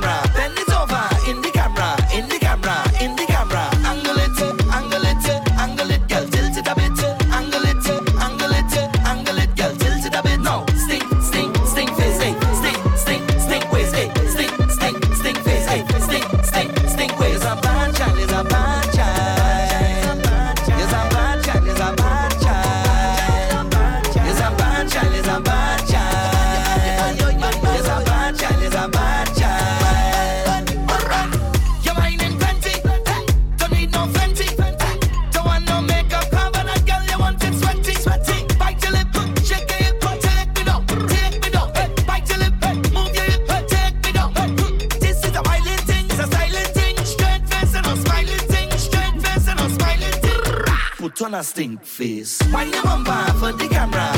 stink 51.42 51.84
face. 51.84 52.40
Wind 52.52 52.72
your 52.72 52.82
bumper 52.82 53.32
for 53.38 53.52
the 53.52 53.68
camera. 53.68 54.11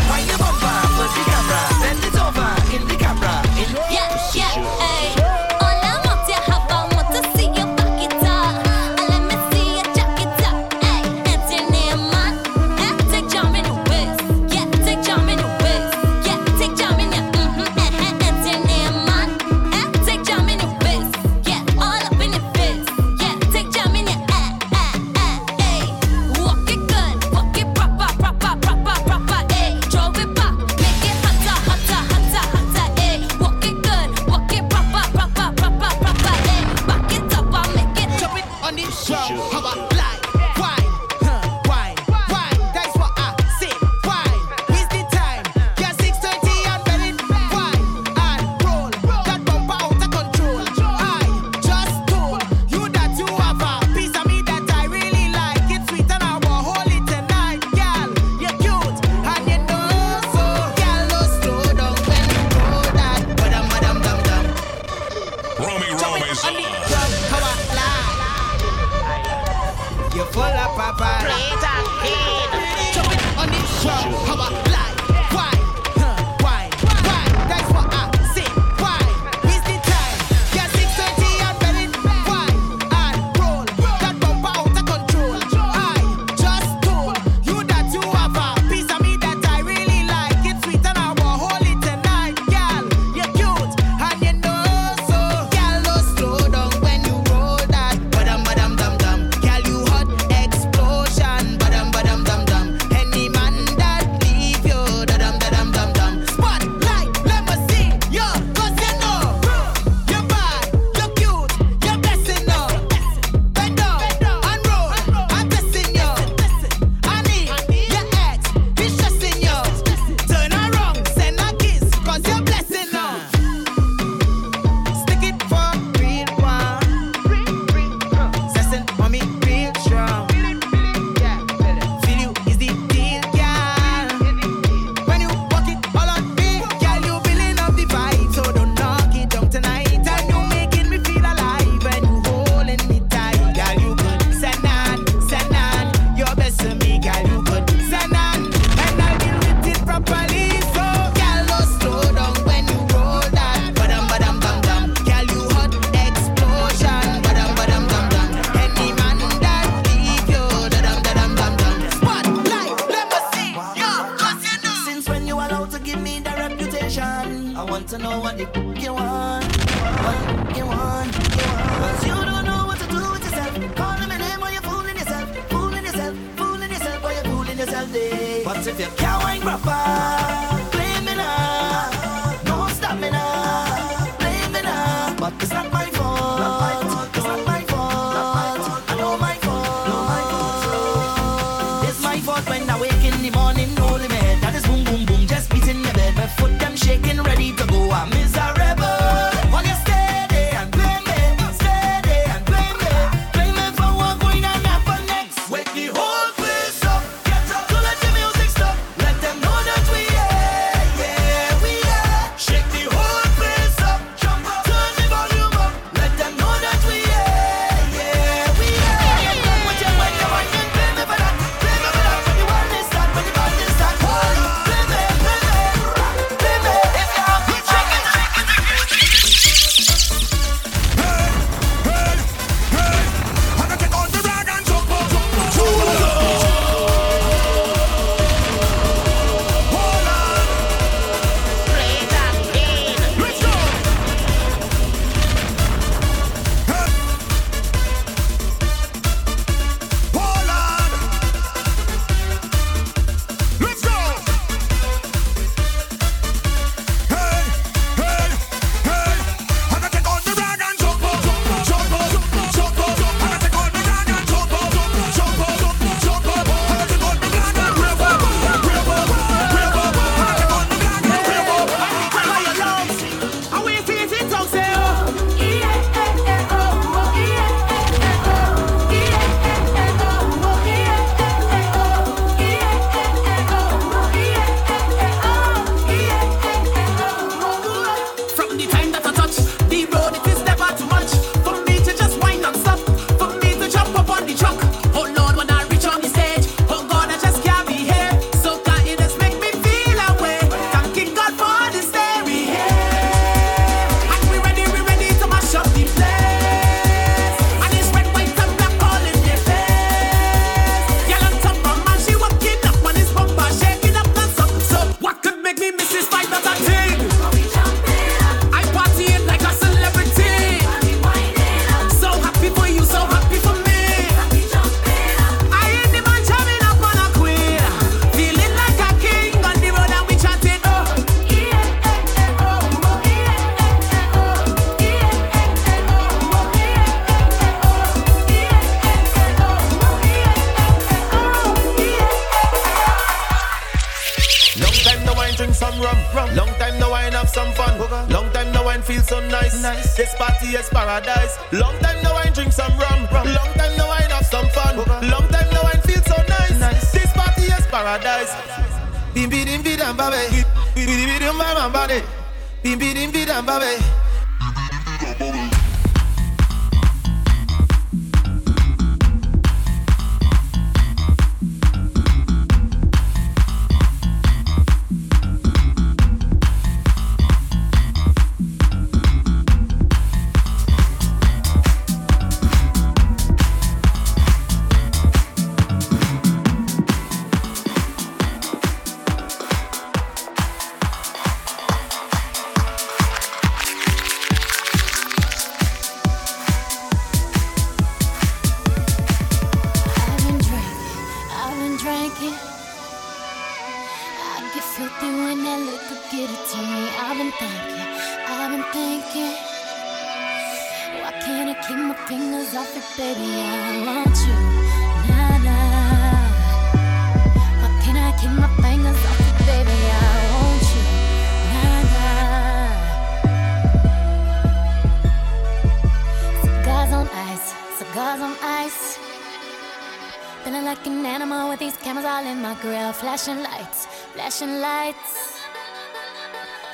flashing 434.34 434.60
lights. 434.60 435.42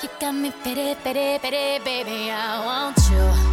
You 0.03 0.09
got 0.18 0.33
me 0.33 0.51
pity, 0.64 0.94
pity, 1.05 1.38
pity, 1.38 1.85
baby. 1.85 2.31
I 2.31 2.64
want 2.64 2.96
you. 3.11 3.50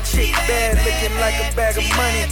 My 0.00 0.06
chick 0.06 0.32
bad 0.32 0.78
looking 0.78 1.14
like 1.20 1.34
a 1.34 1.54
bag 1.54 1.76
of 1.76 1.84
money. 1.94 2.24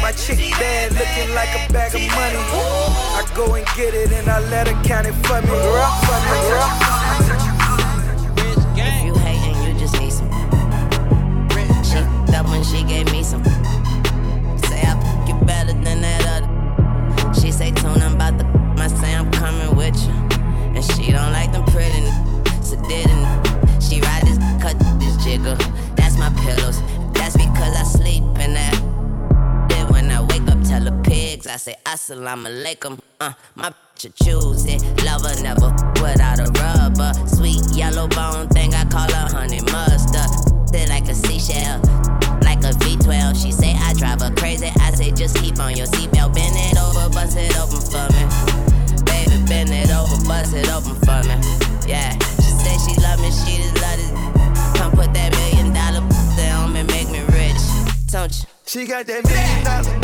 My 0.00 0.10
chick 0.12 0.38
bad 0.52 0.92
looking 0.92 1.34
like 1.34 1.50
a 1.52 1.70
bag 1.70 1.94
of 1.94 2.00
money. 2.16 2.38
I 2.40 3.26
go 3.34 3.52
and 3.56 3.66
get 3.76 3.92
it 3.92 4.10
and 4.10 4.26
I 4.26 4.40
let 4.48 4.68
her 4.68 4.82
count 4.84 5.06
it 5.06 5.12
for 5.26 5.42
me. 5.42 5.48
For 6.08 6.18
me. 6.24 6.40
You 9.04 9.14
hating, 9.20 9.62
you 9.64 9.78
just 9.78 10.00
need 10.00 10.14
some. 10.14 10.30
That 12.32 12.46
when 12.48 12.64
she 12.64 12.82
gave 12.84 13.12
me 13.12 13.22
some. 13.22 13.44
Say 14.64 14.80
I 14.80 14.96
you 15.28 15.34
better 15.44 15.74
than 15.74 16.00
that 16.00 16.24
other. 16.24 17.34
She 17.38 17.52
say 17.52 17.70
tune 17.70 18.00
I'm 18.00 18.14
about 18.14 18.38
the. 18.38 18.46
I 18.82 18.88
say 18.88 19.14
I'm 19.14 19.30
coming 19.30 19.76
with 19.76 19.94
you, 20.02 20.12
and 20.72 20.82
she 20.82 21.12
don't 21.12 21.32
like 21.32 21.52
them 21.52 21.66
pretty. 21.66 22.08
So 22.62 22.80
didn't 22.88 23.26
she 23.78 24.00
ride 24.00 24.22
this 24.22 24.38
cut 24.62 24.78
this 24.98 25.22
jiggle? 25.22 25.58
That's 25.96 26.16
my 26.16 26.30
pillows. 26.42 26.80
Because 27.64 27.80
I 27.80 27.98
sleep 27.98 28.22
in 28.44 28.52
that. 28.52 29.68
Then 29.70 29.88
when 29.88 30.10
I 30.10 30.20
wake 30.20 30.46
up, 30.48 30.60
tell 30.64 30.84
the 30.84 30.92
pigs 31.02 31.46
I 31.46 31.56
say 31.56 31.74
assalamu 31.86 32.48
alaikum. 32.52 33.00
Uh, 33.18 33.32
my 33.54 33.70
bitch 33.96 34.12
choose 34.22 34.66
it. 34.66 34.82
Lover 35.02 35.32
never 35.40 35.72
without 35.96 36.40
a 36.40 36.52
rubber. 36.60 37.12
Sweet 37.26 37.64
yellow 37.72 38.06
bone 38.08 38.48
thing 38.48 38.74
I 38.74 38.84
call 38.84 39.10
her 39.10 39.28
honey 39.32 39.62
mustard. 39.72 40.28
Sit 40.68 40.90
like 40.90 41.08
a 41.08 41.14
seashell, 41.14 41.80
like 42.44 42.60
a 42.68 42.76
V12. 42.84 43.42
She 43.42 43.50
say 43.50 43.72
I 43.80 43.94
drive 43.94 44.20
her 44.20 44.34
crazy. 44.36 44.70
I 44.80 44.90
say 44.92 45.10
just 45.10 45.36
keep 45.40 45.58
on 45.58 45.74
your 45.74 45.86
seatbelt. 45.86 46.34
Bend 46.34 46.56
it 46.56 46.76
over, 46.76 47.08
bust 47.16 47.38
it 47.38 47.56
open 47.56 47.80
for 47.80 48.04
me. 48.12 48.28
Baby, 49.08 49.40
bend 49.48 49.70
it 49.72 49.88
over, 49.88 50.20
bust 50.28 50.52
it 50.52 50.68
open 50.68 50.96
for 51.00 51.20
me. 51.24 51.40
Yeah, 51.88 52.12
she 52.44 52.52
say 52.60 52.76
she 52.84 52.92
love 53.00 53.20
me, 53.24 53.32
she 53.32 53.56
just 53.56 53.80
love 53.80 53.96
it. 54.04 54.12
Come 54.76 54.92
put 54.92 55.14
that 55.14 55.32
million 55.32 55.53
Don't 58.14 58.30
you? 58.30 58.46
She 58.64 58.86
got 58.86 59.06
that 59.08 59.24
million 59.26 59.64
dollar, 59.64 59.98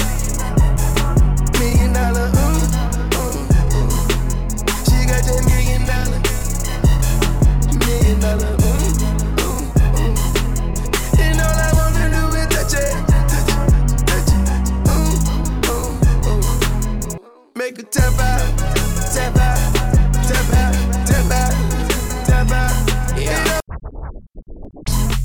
million 1.60 1.92
dollar. 1.92 2.26
Ooh, 2.26 2.58
ooh, 3.14 3.38
ooh. 3.78 3.90
She 4.82 5.06
got 5.06 5.22
that 5.22 5.46
million 5.46 5.86
dollar, 5.86 6.18
million 7.78 8.18
dollar. 8.18 8.50
Ooh, 8.50 8.82
ooh, 9.46 9.62
ooh. 10.02 10.18
And 11.22 11.38
all 11.38 11.54
I 11.54 11.70
wanna 11.78 12.10
do 12.10 12.34
is 12.34 12.50
touch 12.50 12.74
it, 12.82 12.90
touch 13.30 13.46
it, 13.46 14.02
touch 14.10 14.34
it. 14.34 14.50
Ooh, 14.90 15.14
ooh, 15.70 15.94
ooh. 16.26 16.42
Make 17.54 17.76
her 17.76 17.84
tap 17.84 18.18
out, 18.18 18.42
tap 19.14 19.38
out, 19.38 19.54
tap 20.26 20.50
out, 20.58 20.74
tap 21.06 21.30
out, 21.30 21.54
tap 22.26 22.50
out. 22.50 22.74
Yeah. 23.16 23.60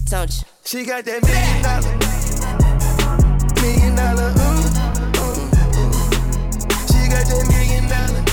Don't 0.08 0.30
you? 0.38 0.46
She 0.66 0.86
got 0.86 1.04
that 1.06 1.24
million 1.24 1.62
dollar, 1.64 1.95
million 3.66 3.96
dollar. 3.96 4.32
Ooh, 4.32 4.68
ooh, 5.22 5.80
ooh. 5.80 5.94
She 6.90 7.02
got 7.10 7.26
that 7.30 7.46
million 7.52 7.86
dollar, 7.90 8.24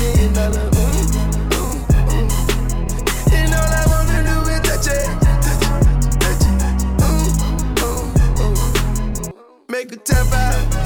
million 0.00 0.32
dollar. 0.34 0.66
Ooh, 0.80 1.58
ooh, 1.58 2.14
ooh. 2.14 2.28
And 3.36 3.54
all 3.54 3.72
I 3.80 3.84
wanna 3.92 4.18
do 4.28 4.36
is 4.52 4.60
touch 4.68 4.88
it, 4.96 5.06
touch 5.42 5.64
it, 5.68 6.20
touch 6.20 6.44
it. 6.48 7.04
Ooh, 7.04 7.84
ooh, 7.86 8.44
ooh. 8.44 9.32
Make 9.68 9.92
a 9.92 9.96
tap 9.96 10.32
out, 10.32 10.85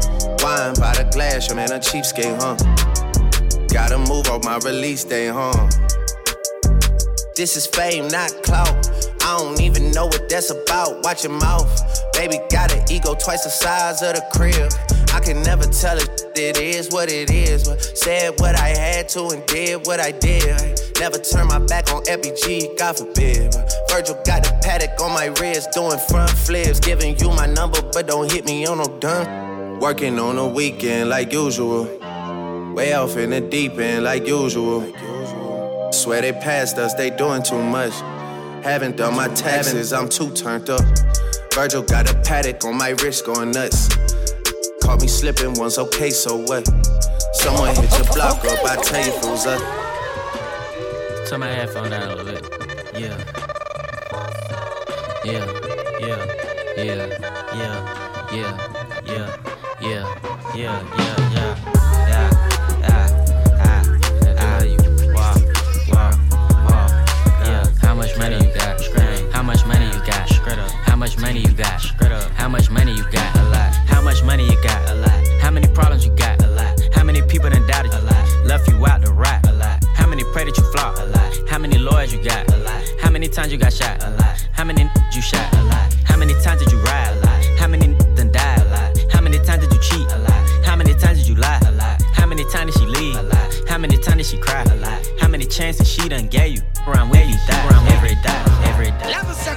Wine 0.41 0.73
by 0.79 0.91
the 0.97 1.07
glass, 1.13 1.47
your 1.47 1.55
man 1.55 1.71
a 1.71 1.77
cheapskate, 1.77 2.33
huh? 2.41 2.57
Gotta 3.71 3.99
move 3.99 4.27
on 4.27 4.41
my 4.43 4.57
release 4.65 5.03
day, 5.03 5.27
huh? 5.27 5.69
This 7.35 7.55
is 7.55 7.67
fame, 7.67 8.07
not 8.07 8.31
clout. 8.41 8.89
I 9.21 9.37
don't 9.37 9.61
even 9.61 9.91
know 9.91 10.07
what 10.07 10.27
that's 10.29 10.49
about. 10.49 11.03
Watch 11.03 11.23
your 11.23 11.33
mouth. 11.33 11.69
Baby 12.13 12.39
got 12.49 12.73
an 12.73 12.83
ego 12.91 13.13
twice 13.13 13.43
the 13.43 13.51
size 13.51 14.01
of 14.01 14.15
the 14.15 14.25
crib. 14.33 14.71
I 15.13 15.19
can 15.19 15.43
never 15.43 15.63
tell 15.65 15.97
it, 15.99 16.09
it 16.35 16.57
is 16.57 16.89
what 16.89 17.11
it 17.11 17.29
is. 17.29 17.67
But 17.67 17.79
said 17.83 18.39
what 18.39 18.59
I 18.59 18.69
had 18.69 19.09
to 19.09 19.27
and 19.27 19.45
did 19.45 19.85
what 19.85 19.99
I 19.99 20.11
did. 20.11 20.79
Never 20.99 21.19
turn 21.19 21.47
my 21.47 21.59
back 21.59 21.93
on 21.93 22.01
FBG, 22.05 22.79
God 22.79 22.97
forbid. 22.97 23.53
Virgil 23.89 24.17
got 24.25 24.47
a 24.47 24.53
Patek 24.65 24.99
on 25.01 25.13
my 25.13 25.27
wrist, 25.39 25.69
doing 25.71 25.99
front 26.09 26.31
flips. 26.31 26.79
Giving 26.79 27.15
you 27.19 27.29
my 27.29 27.45
number, 27.45 27.79
but 27.93 28.07
don't 28.07 28.31
hit 28.31 28.45
me 28.45 28.65
on 28.65 28.79
no 28.79 28.85
done. 28.99 29.50
Working 29.81 30.19
on 30.19 30.37
a 30.37 30.47
weekend 30.47 31.09
like 31.09 31.33
usual. 31.33 31.85
Way 32.75 32.93
off 32.93 33.17
in 33.17 33.31
the 33.31 33.41
deep 33.41 33.79
end 33.79 34.03
like 34.03 34.27
usual. 34.27 34.81
Swear 35.91 36.21
they 36.21 36.33
passed 36.33 36.77
us, 36.77 36.93
they 36.93 37.09
doing 37.09 37.41
too 37.41 37.63
much. 37.63 37.91
Haven't 38.63 38.95
done 38.97 39.15
my 39.15 39.27
taxes, 39.29 39.91
I'm 39.91 40.07
too 40.07 40.29
turned 40.33 40.69
up. 40.69 40.81
Virgil 41.55 41.81
got 41.81 42.07
a 42.07 42.13
Patek 42.13 42.63
on 42.63 42.77
my 42.77 42.89
wrist 42.89 43.25
going 43.25 43.49
nuts. 43.49 43.87
Caught 44.83 45.01
me 45.01 45.07
slipping 45.07 45.55
once, 45.55 45.79
okay, 45.79 46.11
so 46.11 46.37
what? 46.37 46.67
Someone 47.33 47.73
hit 47.73 47.91
your 47.97 48.13
block 48.13 48.45
up, 48.45 48.63
I 48.63 48.79
tell 48.83 49.03
you 49.03 49.11
it 49.11 49.25
was 49.25 49.47
us. 49.47 51.27
Turn 51.27 51.39
my 51.39 51.47
headphone 51.47 51.89
down 51.89 52.11
a 52.11 52.15
little 52.15 52.33
bit. 52.33 52.45
Yeah. 52.93 53.17
Yeah, 55.25 55.45
yeah, 55.99 56.25
yeah, 56.77 57.17
yeah, 57.55 58.31
yeah, 58.31 59.01
yeah, 59.05 59.40
yeah, 59.81 60.05
yeah, 60.55 60.83
yeah, 60.97 61.17
yeah, 61.33 61.57
yeah, 62.07 62.29
ah, 62.83 63.09
ah, 63.59 63.81
wow, 66.65 66.87
yeah. 67.43 67.65
How 67.81 67.95
much 67.95 68.17
money 68.17 68.35
you 68.35 68.53
got? 68.53 68.79
How 69.33 69.43
much 69.43 69.65
money 69.65 69.85
you 69.85 69.99
got? 70.05 70.29
How 70.85 70.95
much 70.95 71.17
money 71.17 71.41
you 71.41 71.53
got? 71.53 71.81
How 72.35 72.47
much 72.47 72.69
money 72.69 72.93
you 72.93 73.03
got? 73.11 73.35
A 73.35 73.43
lot. 73.49 73.73
How 73.87 74.01
much 74.01 74.23
money 74.23 74.45
you 74.45 74.61
got? 74.63 74.89
A 74.89 74.95
lot. 74.95 75.27
How 75.41 75.49
many 75.49 75.67
problems 75.67 76.05
you 76.05 76.15
got? 76.15 76.43
A 76.43 76.47
lot. 76.47 76.79
How 76.93 77.03
many 77.03 77.21
people 77.23 77.49
doubted 77.49 77.91
you? 77.91 77.97
A 77.97 78.01
lot. 78.01 78.67
You 78.67 78.85
out? 78.85 79.47
A 79.47 79.51
lot. 79.53 79.83
How 79.95 80.07
many 80.07 80.23
pray 80.31 80.45
that 80.45 80.57
you 80.57 80.63
flop? 80.71 80.97
A 80.97 81.05
lot. 81.05 81.49
How 81.49 81.57
many 81.57 81.77
lawyers 81.77 82.13
you 82.13 82.23
got? 82.23 82.51
A 82.53 82.57
lot. 82.57 82.83
How 82.99 83.09
many 83.09 83.27
times 83.27 83.51
you 83.51 83.57
got 83.57 83.73
shot? 83.73 84.03
A 84.03 84.11
lot. 84.11 84.47
How 84.53 84.63
many 84.63 84.89
you 85.13 85.21
shot? 85.21 85.53
A 85.53 85.63
lot. 85.63 85.70
she 96.01 96.09
done 96.09 96.27
gave 96.27 96.55
you. 96.55 96.61
Around 96.87 97.09
where 97.09 97.23
you 97.25 97.35
die, 97.47 97.67
around 97.69 97.87
every 97.89 98.15
day, 98.15 98.43
every 98.65 98.91
day. 98.91 99.13
It's 99.13 99.47
a 99.47 99.53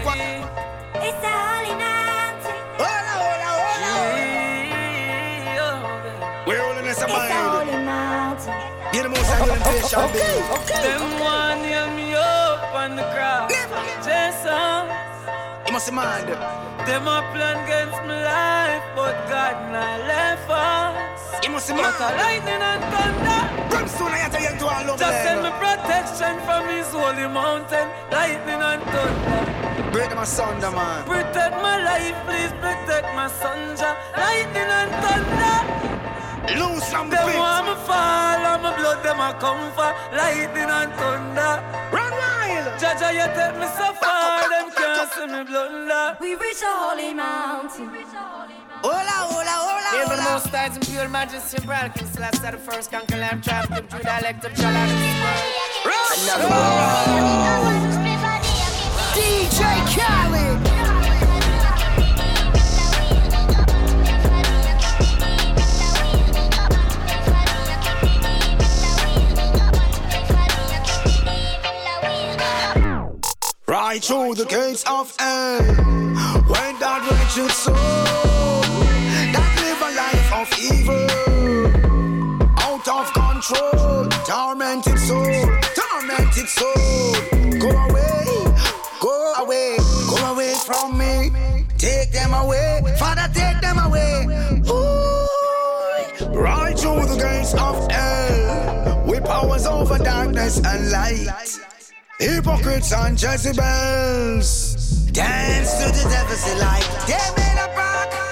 holy 1.32 1.74
night. 1.80 2.44
Hola, 2.76 3.14
hola, 3.24 3.48
hola. 3.80 3.94
We're 6.46 6.62
all 6.62 6.76
in 6.78 6.84
this 6.84 7.00
amount. 7.00 8.44
Get 8.92 9.02
them 9.04 9.14
on 9.14 9.24
side 9.24 9.48
and 9.48 9.64
fish 9.64 9.94
out 9.94 10.12
there. 10.12 10.42
Okay, 10.52 10.74
okay. 10.74 10.82
Them 10.84 11.18
one 11.20 11.64
hear 11.64 11.88
me 11.96 12.14
up 12.14 12.74
on 12.74 12.96
the 12.96 13.04
crowd. 13.14 13.48
Jason. 14.04 14.88
You 15.66 15.72
must 15.72 15.90
mind 15.92 16.28
them. 16.28 16.42
A 17.08 17.22
plan 17.32 17.56
against 17.64 18.02
my 18.04 18.22
life, 18.22 18.84
but 18.94 19.14
God 19.28 19.72
not 19.72 20.00
left 20.06 20.50
us. 20.50 21.44
You 21.44 21.50
must 21.50 21.70
mind. 21.70 21.82
Like 21.82 22.00
lightning 22.00 22.62
and 22.62 22.82
thunder. 22.92 23.63
Damn 23.84 23.98
soon 23.98 24.12
I 24.12 24.20
enter 24.24 24.38
into 24.38 24.64
a 24.64 24.80
love 24.88 24.98
Just 24.98 25.18
send 25.28 25.42
me 25.44 25.50
protection 25.60 26.40
from 26.48 26.64
his 26.72 26.88
holy 26.88 27.28
mountain, 27.28 27.84
lightning 28.10 28.56
and 28.56 28.80
thunder. 28.80 29.92
Break 29.92 30.14
my 30.16 30.24
son, 30.24 30.58
thunder, 30.58 30.74
man. 30.74 31.04
Protect 31.04 31.52
my 31.60 31.76
life, 31.84 32.16
please 32.24 32.52
protect 32.64 33.12
my 33.12 33.28
son, 33.28 33.76
ja. 33.76 33.92
lightning 34.16 34.70
and 34.80 34.90
thunder. 35.04 35.56
Lose 36.56 36.84
some 36.84 37.10
Them 37.10 37.26
bit. 37.28 37.36
want 37.36 37.66
me 37.68 37.74
fall, 37.84 38.40
and 38.40 38.62
my 38.62 38.72
blood 38.72 39.04
them 39.04 39.20
a 39.20 39.36
come 39.36 39.68
for 39.76 39.92
lightning 40.16 40.70
and 40.80 40.90
thunder. 40.96 41.52
Run 41.92 42.12
wild. 42.16 42.80
Jaja, 42.80 43.12
you 43.12 43.28
take 43.36 43.56
me 43.60 43.68
so 43.76 43.92
far, 44.00 44.48
them 44.48 44.72
can't 44.72 45.12
see 45.12 45.26
me 45.28 45.44
blunder. 45.44 46.16
We 46.22 46.34
reach 46.36 46.62
a 46.64 46.72
holy 46.72 47.12
mountain. 47.12 47.92
Hola, 48.86 49.00
hola, 49.00 49.56
hola, 49.64 49.90
hola. 50.04 50.22
most 50.34 50.52
tides 50.52 50.76
and 50.76 50.86
pure 50.86 51.08
majesty 51.08 51.56
and 51.56 51.66
the 52.52 52.58
first 52.58 52.90
conquer 52.90 53.16
trap 53.40 53.70
dialect 54.02 54.44
of 54.44 54.52
DJ 59.14 59.60
Khaled! 59.94 60.60
Right 73.66 74.04
through 74.04 74.34
the 74.34 74.44
gates 74.44 74.84
of 74.86 75.16
hell, 75.18 75.62
when 76.52 76.78
that 76.80 77.00
wretched 77.10 77.50
soul 77.50 77.93
control. 83.44 84.08
Tormented 84.26 84.98
soul, 84.98 85.24
tormented 85.74 86.48
soul. 86.48 87.12
Go 87.58 87.70
away, 87.70 88.24
go 89.00 89.34
away, 89.38 89.76
go 90.08 90.16
away 90.32 90.54
from 90.64 90.98
me. 90.98 91.30
Take 91.78 92.12
them 92.12 92.32
away, 92.32 92.80
Father, 92.98 93.28
take 93.34 93.60
them 93.60 93.78
away. 93.78 94.26
Ooh, 94.68 95.26
right 96.34 96.78
through 96.78 97.06
the 97.06 97.16
gates 97.16 97.54
of 97.54 97.90
hell, 97.90 99.04
with 99.06 99.24
powers 99.24 99.66
over 99.66 99.98
darkness 99.98 100.60
and 100.64 100.90
light. 100.90 101.28
Hypocrites 102.20 102.92
and 102.92 103.20
Jezebels 103.20 105.10
dance 105.12 105.72
to 105.78 105.88
the 105.90 106.08
devil's 106.08 106.44
delight. 106.44 106.88
They 107.06 107.18
made 107.36 107.58
a 107.58 107.76
rock. 107.76 108.23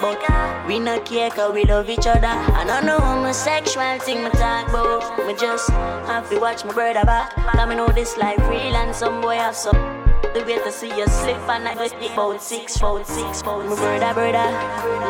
But 0.00 0.66
we 0.66 0.78
not 0.78 1.04
care 1.04 1.30
cause 1.30 1.52
we 1.52 1.64
love 1.64 1.90
each 1.90 2.06
other. 2.06 2.26
I 2.26 2.64
don't 2.66 2.86
know 2.86 2.98
homosexual 2.98 3.98
thing 3.98 4.22
my 4.22 4.30
talk 4.30 4.68
about. 4.68 5.26
Me 5.26 5.34
just 5.34 5.68
have 5.70 6.28
to 6.30 6.38
watch 6.38 6.64
my 6.64 6.72
brother 6.72 7.04
back. 7.04 7.34
Cause 7.34 7.68
me 7.68 7.74
know 7.74 7.88
this 7.88 8.16
life 8.16 8.38
real 8.48 8.76
and 8.76 8.94
some 8.94 9.20
boy 9.20 9.36
have 9.36 9.56
some. 9.56 9.97
The 10.18 10.44
way 10.44 10.58
to 10.58 10.72
see 10.72 10.88
you 10.88 11.06
slip 11.06 11.48
and 11.48 11.68
I 11.68 11.74
go 11.74 11.86
stick 11.86 12.12
about 12.12 12.42
six 12.42 12.76
foot, 12.76 13.06
six 13.06 13.40
foot. 13.40 13.66
My 13.66 13.74
brother, 13.76 14.12
brother, 14.14 14.50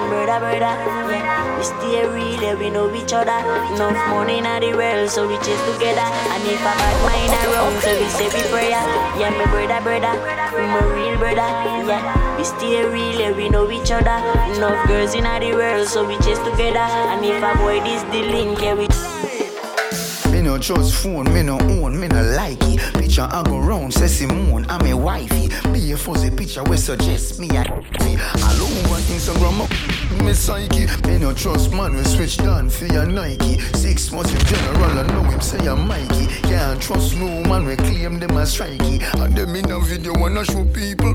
brother, 0.09 0.39
brother. 0.39 0.75
Yeah, 1.09 1.57
we 1.57 1.65
stay 1.65 2.07
real, 2.07 2.43
yeah, 2.43 2.55
we 2.55 2.69
know 2.69 2.93
each 2.95 3.13
other. 3.13 3.41
Enough 3.73 3.97
money 4.13 4.39
in 4.39 4.45
the 4.45 4.77
world, 4.77 5.09
so 5.09 5.27
we 5.27 5.37
chase 5.39 5.65
together. 5.73 6.05
And 6.05 6.45
if 6.45 6.61
I 6.61 6.77
bad 6.77 6.97
mind 7.09 7.33
around, 7.41 7.81
so 7.81 7.91
we 7.99 8.09
say 8.09 8.29
we 8.29 8.43
prayer. 8.53 8.85
Yeah, 9.17 9.33
my 9.33 9.49
brother, 9.49 9.81
brother, 9.81 10.15
my 10.53 10.85
real 10.93 11.17
brother. 11.17 11.49
Yeah, 11.89 12.37
we 12.37 12.45
stay 12.45 12.85
real, 12.85 13.21
yeah, 13.21 13.33
we 13.33 13.49
know 13.49 13.71
each 13.71 13.91
other. 13.91 14.19
Enough 14.55 14.87
girls 14.89 15.15
in 15.15 15.25
the 15.25 15.53
world, 15.57 15.89
so 15.89 16.07
we 16.07 16.17
chase 16.19 16.39
together. 16.41 16.85
And 17.11 17.25
if 17.25 17.43
I 17.43 17.55
boy 17.57 17.81
this 17.81 18.03
the 18.13 18.23
link, 18.29 18.61
yeah, 18.61 18.75
we. 18.75 19.28
No 20.59 20.65
trust 20.65 20.95
phone, 21.05 21.33
me 21.33 21.45
no 21.45 21.57
own, 21.57 22.01
me 22.01 22.09
no 22.09 22.21
like 22.21 22.59
it. 22.63 22.81
Picture 22.95 23.29
I 23.31 23.45
go 23.45 23.61
round, 23.61 23.95
say 23.95 24.09
Simone, 24.09 24.67
I'm 24.69 24.85
a 24.87 24.97
wifey. 24.97 25.51
Be 25.73 25.93
a 25.93 25.97
fuzzy 25.97 26.33
picture 26.33 26.65
we 26.65 26.77
suggest 26.77 27.39
me 27.39 27.49
a. 27.51 27.61
All 27.61 27.79
over 27.79 28.99
Instagram, 29.07 30.25
me 30.25 30.33
psyche. 30.33 30.89
Me 31.07 31.19
no 31.19 31.33
trust 31.33 31.73
man, 31.73 31.95
we 31.95 32.03
switch 32.03 32.39
down 32.39 32.71
for 32.71 32.87
your 32.87 33.07
Nike. 33.07 33.61
Six 33.75 34.11
months 34.11 34.33
in 34.33 34.41
general, 34.47 34.99
I 34.99 35.07
know 35.07 35.23
him 35.31 35.41
say 35.41 35.65
I'm 35.65 35.87
Mikey. 35.87 36.27
Can't 36.43 36.83
trust 36.83 37.17
no 37.17 37.29
man, 37.45 37.65
we 37.65 37.77
claim 37.77 38.19
them 38.19 38.37
as 38.37 38.59
strikey. 38.59 39.01
And 39.23 39.37
them 39.37 39.55
in 39.55 39.71
a 39.71 39.79
video 39.79 40.13
wanna 40.19 40.45
show 40.45 40.65
people. 40.65 41.15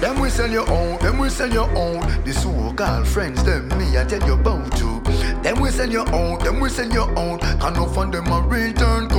Them 0.00 0.18
we 0.18 0.30
sell 0.30 0.50
your 0.50 0.68
own, 0.70 0.98
them 1.00 1.18
we 1.18 1.28
sell 1.28 1.52
your 1.52 1.68
own. 1.76 2.00
The 2.24 2.32
so-called 2.32 3.06
friends, 3.06 3.44
them 3.44 3.68
me 3.76 3.98
I 3.98 4.04
tell 4.04 4.26
you 4.26 4.32
about 4.32 4.74
to. 4.78 5.00
Them 5.42 5.60
we 5.60 5.70
sell 5.70 5.90
your 5.90 6.10
own, 6.14 6.38
them 6.38 6.58
we 6.58 6.70
sell 6.70 6.90
your 6.90 7.10
own. 7.18 7.38
Can 7.38 7.74
no 7.74 7.86
fund 7.86 8.14
them 8.14 8.26
a 8.28 8.40
return. 8.40 9.09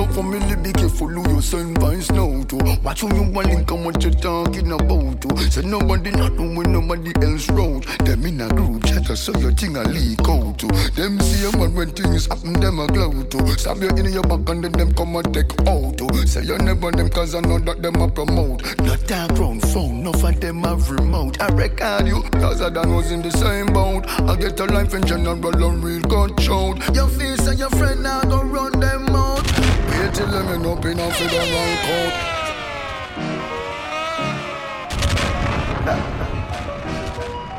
So 0.00 0.06
family 0.06 0.56
be 0.56 0.72
careful 0.72 1.08
who 1.08 1.34
you 1.34 1.42
send 1.42 1.76
vines 1.76 2.10
now 2.10 2.42
to. 2.44 2.56
Watch 2.82 3.02
who 3.02 3.14
you 3.14 3.30
want 3.30 3.48
and 3.48 3.84
what 3.84 4.02
you 4.02 4.10
talking 4.10 4.72
about 4.72 5.20
to. 5.20 5.50
So 5.50 5.60
nobody 5.60 6.10
not 6.12 6.38
doing 6.38 6.72
nobody 6.72 7.12
else 7.20 7.50
road. 7.50 7.84
Them 8.06 8.24
in 8.24 8.40
a 8.40 8.48
group 8.48 8.82
chat 8.86 9.04
so 9.14 9.38
your 9.38 9.52
thing 9.52 9.76
a 9.76 9.82
leak 9.82 10.26
out 10.26 10.58
to. 10.60 10.68
Them 10.96 11.20
see 11.20 11.46
a 11.46 11.52
man 11.58 11.74
when 11.74 11.90
things 11.90 12.28
happen, 12.28 12.54
them 12.54 12.78
a 12.78 12.86
glow 12.86 13.12
to. 13.24 13.58
Stab 13.58 13.82
you 13.82 13.90
in 13.90 14.10
your 14.10 14.22
back 14.22 14.48
and 14.48 14.64
then 14.64 14.72
them 14.72 14.90
come 14.94 15.16
and 15.16 15.34
take 15.34 15.52
out 15.68 15.98
to. 15.98 16.26
Say 16.26 16.44
you 16.44 16.56
never 16.56 16.90
them 16.92 17.10
cause 17.10 17.34
I 17.34 17.40
know 17.40 17.58
that 17.58 17.82
them 17.82 17.96
a 17.96 18.08
promote. 18.08 18.62
Not 18.80 19.00
that 19.00 19.34
ground 19.34 19.60
phone, 19.68 20.02
no 20.02 20.14
for 20.14 20.32
them 20.32 20.62
have 20.62 20.90
remote. 20.90 21.42
I 21.42 21.48
record 21.48 22.06
you, 22.08 22.22
cause 22.40 22.62
I 22.62 22.70
done 22.70 22.94
was 22.94 23.10
in 23.10 23.20
the 23.20 23.32
same 23.32 23.66
boat. 23.66 24.06
I 24.08 24.34
get 24.36 24.58
a 24.60 24.64
life 24.64 24.94
in 24.94 25.04
general 25.04 25.62
and 25.62 25.84
real 25.84 26.00
shout. 26.38 26.94
Your 26.96 27.08
face 27.08 27.46
and 27.46 27.58
your 27.58 27.68
friend 27.68 28.02
now 28.02 28.22
go 28.22 28.42
run 28.42 28.80
them 28.80 29.14
out. 29.14 29.59
Wait 30.00 30.14
till 30.14 30.26
them 30.28 30.48
end 30.48 30.64
up 30.64 30.82
in 30.86 30.98
a 30.98 31.08
the 31.08 31.40
wrong 31.52 31.76
coat. 31.84 32.14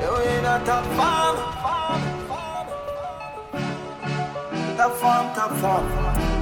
You 0.01 0.13
in 0.31 0.45
a 0.45 0.65
top 0.65 0.85
farm. 0.97 1.35
Top 4.75 4.93
farm, 4.95 5.35
top 5.35 5.51
farm. 5.57 5.85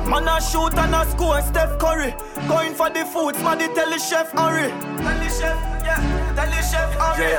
Man 0.09 0.27
a 0.29 0.39
shoot 0.39 0.73
and 0.77 0.95
a 0.95 1.05
score, 1.11 1.41
Steph 1.41 1.77
Curry. 1.79 2.15
Going 2.47 2.73
for 2.75 2.89
the 2.89 3.03
food, 3.03 3.35
man, 3.43 3.59
tell 3.75 3.89
the 3.89 3.99
chef 3.99 4.31
hurry. 4.31 4.69
Tell 4.69 5.19
the 5.19 5.29
chef, 5.29 5.57
yeah, 5.83 6.33
tell 6.33 6.47
the 6.47 6.61
chef 6.61 6.93
hurry. 6.93 7.29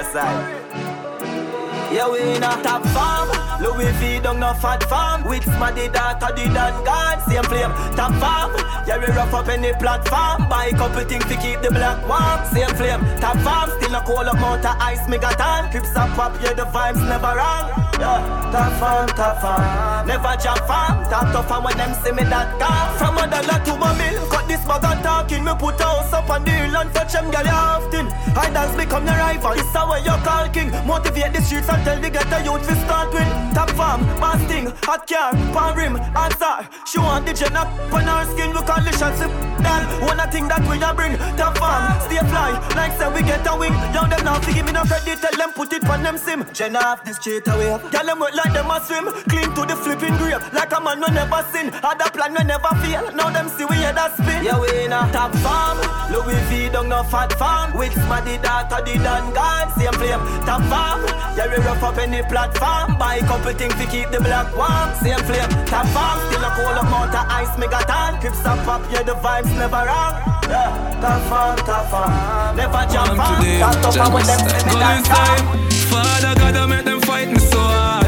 Yeah, 1.96 2.10
we 2.10 2.20
in 2.20 2.42
a 2.42 2.62
top 2.62 2.84
farm. 2.88 3.49
Louis 3.60 3.92
V 4.00 4.20
down 4.20 4.40
no 4.40 4.54
fat 4.54 4.82
farm. 4.88 5.24
With 5.24 5.44
smaddy 5.44 5.92
data, 5.92 6.32
the 6.34 6.44
dan 6.48 6.84
gone. 6.84 7.20
Same 7.28 7.44
flame, 7.44 7.72
top 7.94 8.12
farm. 8.16 8.50
Yeah, 8.86 8.98
we 8.98 9.06
rough 9.12 9.34
up 9.34 9.48
any 9.48 9.72
platform. 9.74 10.48
Buy 10.48 10.70
couple 10.72 11.04
things 11.04 11.24
to 11.26 11.36
keep 11.36 11.60
the 11.60 11.70
black 11.70 12.00
warm. 12.08 12.40
Same 12.52 12.74
flame, 12.76 13.00
top 13.20 13.36
farm. 13.44 13.70
Still 13.76 13.94
a 13.94 14.00
cold 14.02 14.26
up 14.26 14.40
mount 14.40 14.64
ice, 14.64 15.06
me 15.08 15.18
got 15.18 15.40
on. 15.40 15.70
Crips 15.70 15.94
up 15.94 16.16
up, 16.18 16.32
yeah, 16.42 16.54
the 16.54 16.64
vibes 16.64 17.04
never 17.06 17.36
wrong. 17.36 17.68
Yeah, 18.00 18.50
top 18.50 18.72
farm, 18.80 19.08
top 19.08 19.40
farm. 19.42 20.06
Never 20.06 20.34
jump 20.40 20.64
farm. 20.66 21.04
Top 21.10 21.28
tough 21.32 21.48
farm 21.48 21.64
when 21.64 21.76
them 21.76 21.92
see 22.02 22.12
me 22.12 22.24
that 22.24 22.48
calm. 22.58 22.96
From 22.96 23.18
a 23.18 23.28
dollar 23.28 23.60
to 23.62 23.72
a 23.76 23.90
mill. 23.94 24.26
Cut 24.30 24.48
this 24.48 24.64
bag 24.64 24.84
and 24.84 25.02
talking. 25.04 25.44
Me 25.44 25.52
put 25.58 25.78
a 25.80 25.84
house 25.84 26.12
up 26.12 26.30
on 26.30 26.44
the 26.44 26.50
hill 26.50 26.76
and 26.76 26.90
fetch 26.92 27.12
them 27.12 27.30
gal 27.30 27.46
often. 27.46 28.08
I 28.34 28.48
dance 28.48 28.74
become 28.74 29.04
the 29.04 29.12
rival. 29.12 29.52
This 29.52 29.68
how 29.74 29.94
you 29.96 30.16
call 30.24 30.48
king. 30.48 30.70
Motivate 30.86 31.32
the 31.34 31.42
streets 31.42 31.68
and 31.68 31.84
tell 31.84 32.00
the 32.00 32.08
ghetto 32.08 32.38
youth 32.40 32.66
to 32.66 32.74
start 32.86 33.12
with. 33.12 33.49
Top 33.54 33.70
farm, 33.70 34.04
basting, 34.20 34.66
hot 34.82 35.06
car, 35.06 35.32
pan 35.32 35.76
rim, 35.76 35.96
answer. 36.16 36.68
She 36.86 36.98
want 36.98 37.26
the 37.26 37.32
gen 37.32 37.56
up 37.56 37.68
on 37.92 38.04
her 38.04 38.24
skin. 38.32 38.50
We 38.50 38.62
call 38.62 38.82
the 38.82 38.92
shots. 38.92 39.20
Then 39.20 39.82
one 40.00 40.22
thing 40.30 40.48
that 40.48 40.62
we 40.68 40.80
a 40.80 40.94
bring. 40.94 41.16
Top 41.36 41.58
farm, 41.58 42.00
stay 42.06 42.22
fly. 42.30 42.56
Like 42.74 42.92
say 42.96 43.08
we 43.12 43.22
get 43.22 43.46
a 43.46 43.54
wing. 43.56 43.74
Young 43.92 44.08
them 44.08 44.24
now 44.24 44.40
fi 44.40 44.52
give 44.52 44.66
me 44.66 44.72
no 44.72 44.82
credit. 44.82 45.20
Tell 45.20 45.36
them 45.36 45.52
put 45.52 45.72
it 45.72 45.84
on 45.84 46.02
them 46.02 46.16
sim. 46.16 46.46
Gen 46.52 46.76
off 46.76 47.04
the 47.04 47.12
straight 47.12 47.46
away. 47.48 47.76
Girl 47.90 48.06
them 48.06 48.18
work 48.20 48.34
like 48.34 48.52
them 48.52 48.70
a 48.70 48.80
swim. 48.80 49.06
Clean 49.28 49.50
to 49.54 49.62
the 49.66 49.76
flipping 49.76 50.16
grave. 50.16 50.40
Like 50.52 50.72
a 50.72 50.80
man 50.80 51.00
we 51.00 51.10
never 51.12 51.44
sin. 51.52 51.68
Had 51.68 52.00
a 52.00 52.10
plan 52.10 52.32
we 52.32 52.42
never 52.44 52.72
fail. 52.80 53.12
Now 53.12 53.30
them 53.30 53.48
see 53.48 53.64
we 53.64 53.76
hear 53.76 53.92
that 53.92 54.16
spin. 54.16 54.44
Yeah 54.44 54.58
we 54.58 54.70
in 54.84 54.92
a 54.92 55.04
top 55.12 55.34
farm. 55.44 55.78
Louis 56.10 56.40
V 56.48 56.70
down 56.70 56.88
no 56.88 57.02
fat 57.04 57.32
farm. 57.34 57.76
With 57.76 57.92
smaddy 57.92 58.40
data 58.40 58.80
the 58.80 58.94
dan 59.02 59.34
gone. 59.34 59.68
Same 59.76 59.92
flame. 60.00 60.22
Top 60.48 60.62
farm. 60.72 61.04
Yeah 61.36 61.50
we 61.50 61.60
rough 61.62 61.82
up 61.82 61.98
any 61.98 62.22
platform. 62.22 62.96
Buy 62.96 63.20
couple 63.40 63.58
things 63.58 63.74
to 63.80 63.86
keep 63.90 64.10
the 64.10 64.20
black 64.20 64.54
warm. 64.54 64.92
Same 65.00 65.18
flame. 65.24 65.48
Top 65.64 65.86
farm. 65.96 66.20
Still 66.28 66.44
a 66.44 66.50
cold 66.56 66.76
up 66.76 66.84
mount 66.92 67.14
of 67.14 67.24
ice 67.28 67.56
me 67.58 67.66
got 67.66 67.88
on. 67.88 68.20
Crips 68.20 68.44
up 68.44 68.66
up. 68.68 68.82
Yeah 68.92 69.02
the 69.02 69.14
vibes 69.14 69.52
never 69.56 69.82
wrong. 69.88 70.14
Yeah. 70.44 71.00
Top 71.00 71.22
farm. 71.30 71.56
Top 71.64 71.90
farm. 71.90 72.56
Never 72.56 72.84
jump 72.92 73.18
on. 73.18 73.40
Top 73.64 73.76
top 73.82 73.94
farm 73.94 74.12
when 74.12 74.26
them 74.26 74.40
see 74.44 74.64
me 74.68 74.74
that 74.76 75.04
time. 75.08 75.44
Father 75.88 76.34
God, 76.38 76.56
I 76.56 76.66
make 76.66 76.84
them 76.84 77.00
fight 77.00 77.28
me 77.28 77.38
so 77.38 77.58
hard. 77.58 78.06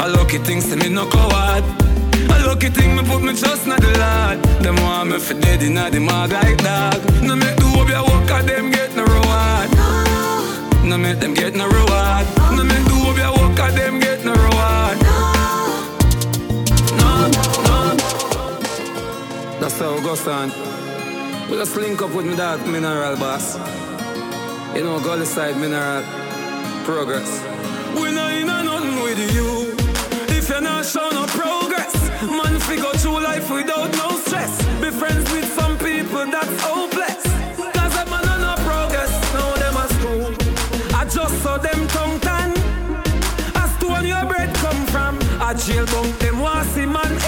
I 0.00 0.06
lucky 0.06 0.38
things 0.38 0.68
to 0.70 0.76
me 0.76 0.88
no 0.88 1.06
coward. 1.10 1.64
A 2.30 2.46
lucky 2.46 2.70
thing 2.70 2.94
me 2.96 3.02
put 3.02 3.22
me 3.22 3.34
trust 3.34 3.66
in 3.66 3.70
the 3.70 3.90
Lord. 4.02 4.38
Them 4.62 4.76
want 4.84 5.10
me 5.10 5.18
for 5.18 5.34
dead 5.34 5.62
inna 5.62 5.90
the 5.90 5.98
mag 5.98 6.30
like 6.30 6.58
dog. 6.62 7.02
No 7.22 7.34
make 7.34 7.56
the 7.56 7.66
hope 7.74 7.90
ya 7.90 8.02
work 8.02 8.30
at 8.30 8.46
them 8.46 8.70
get 8.70 8.94
no 8.94 9.02
reward. 9.02 9.68
No 10.84 10.96
make 10.98 11.18
them 11.18 11.34
get 11.34 11.54
no 11.54 11.66
reward. 11.66 12.26
No 12.56 12.62
make 12.62 12.84
the 12.84 12.94
hope 12.94 13.18
ya 13.18 13.30
work 13.32 13.58
at 13.58 13.74
them 13.74 14.03
That's 19.64 19.78
how 19.78 19.98
goes 20.00 20.28
on. 20.28 20.50
We 21.48 21.56
just 21.56 21.74
link 21.74 22.02
up 22.02 22.12
with 22.14 22.26
me 22.26 22.36
dog 22.36 22.66
mineral 22.66 23.16
boss. 23.16 23.56
You 24.76 24.84
know, 24.84 25.00
gully 25.00 25.24
side 25.24 25.56
mineral 25.56 26.02
progress. 26.84 27.40
We 27.96 28.12
not 28.12 28.30
in 28.34 28.50
a 28.50 28.62
nothing 28.62 29.00
with 29.00 29.18
you. 29.32 29.74
If 30.36 30.50
you're 30.50 30.60
not 30.60 30.84
showing 30.84 31.14
no 31.14 31.24
progress, 31.28 31.94
man, 32.28 32.60
figure 32.60 32.92
through 33.00 33.20
life 33.22 33.50
without 33.50 33.90
no 33.92 34.10
stress. 34.18 34.52
Be 34.82 34.90
friends 34.90 35.32
with 35.32 35.50
some 35.54 35.78
people 35.78 36.26
that's 36.26 36.60
hopeless. 36.60 37.24
Cause 37.56 37.94
them 37.94 38.10
man 38.10 38.28
on 38.28 38.40
no 38.42 38.54
progress, 38.68 39.12
now 39.32 39.54
them 39.62 39.76
a 39.78 39.88
school. 39.96 40.94
I 40.94 41.06
just 41.06 41.42
saw 41.42 41.56
them 41.56 41.88
tongue 41.88 42.20
tan. 42.20 42.50
As 43.56 43.74
to 43.78 43.86
when 43.88 44.04
your 44.04 44.26
bread 44.26 44.54
come 44.56 44.84
from. 44.88 45.16
A 45.40 45.54
jail 45.54 45.86
bunk, 45.86 46.18
them 46.18 46.36
see 46.74 46.84
man 46.84 47.23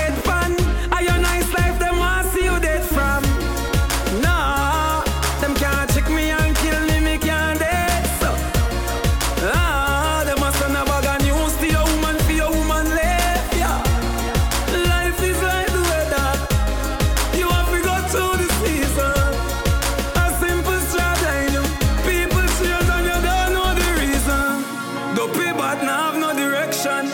Loopy 25.27 25.53
but 25.59 25.83
now 25.83 26.13
have 26.13 26.21
no 26.21 26.33
direction. 26.35 27.11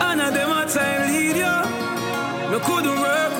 And 0.00 0.22
I 0.22 0.30
them 0.30 0.50
a 0.50 0.64
time 0.66 1.12
lead 1.12 1.36
ya. 1.36 1.62
No 2.50 2.58
couldn't 2.60 2.98
work. 3.00 3.31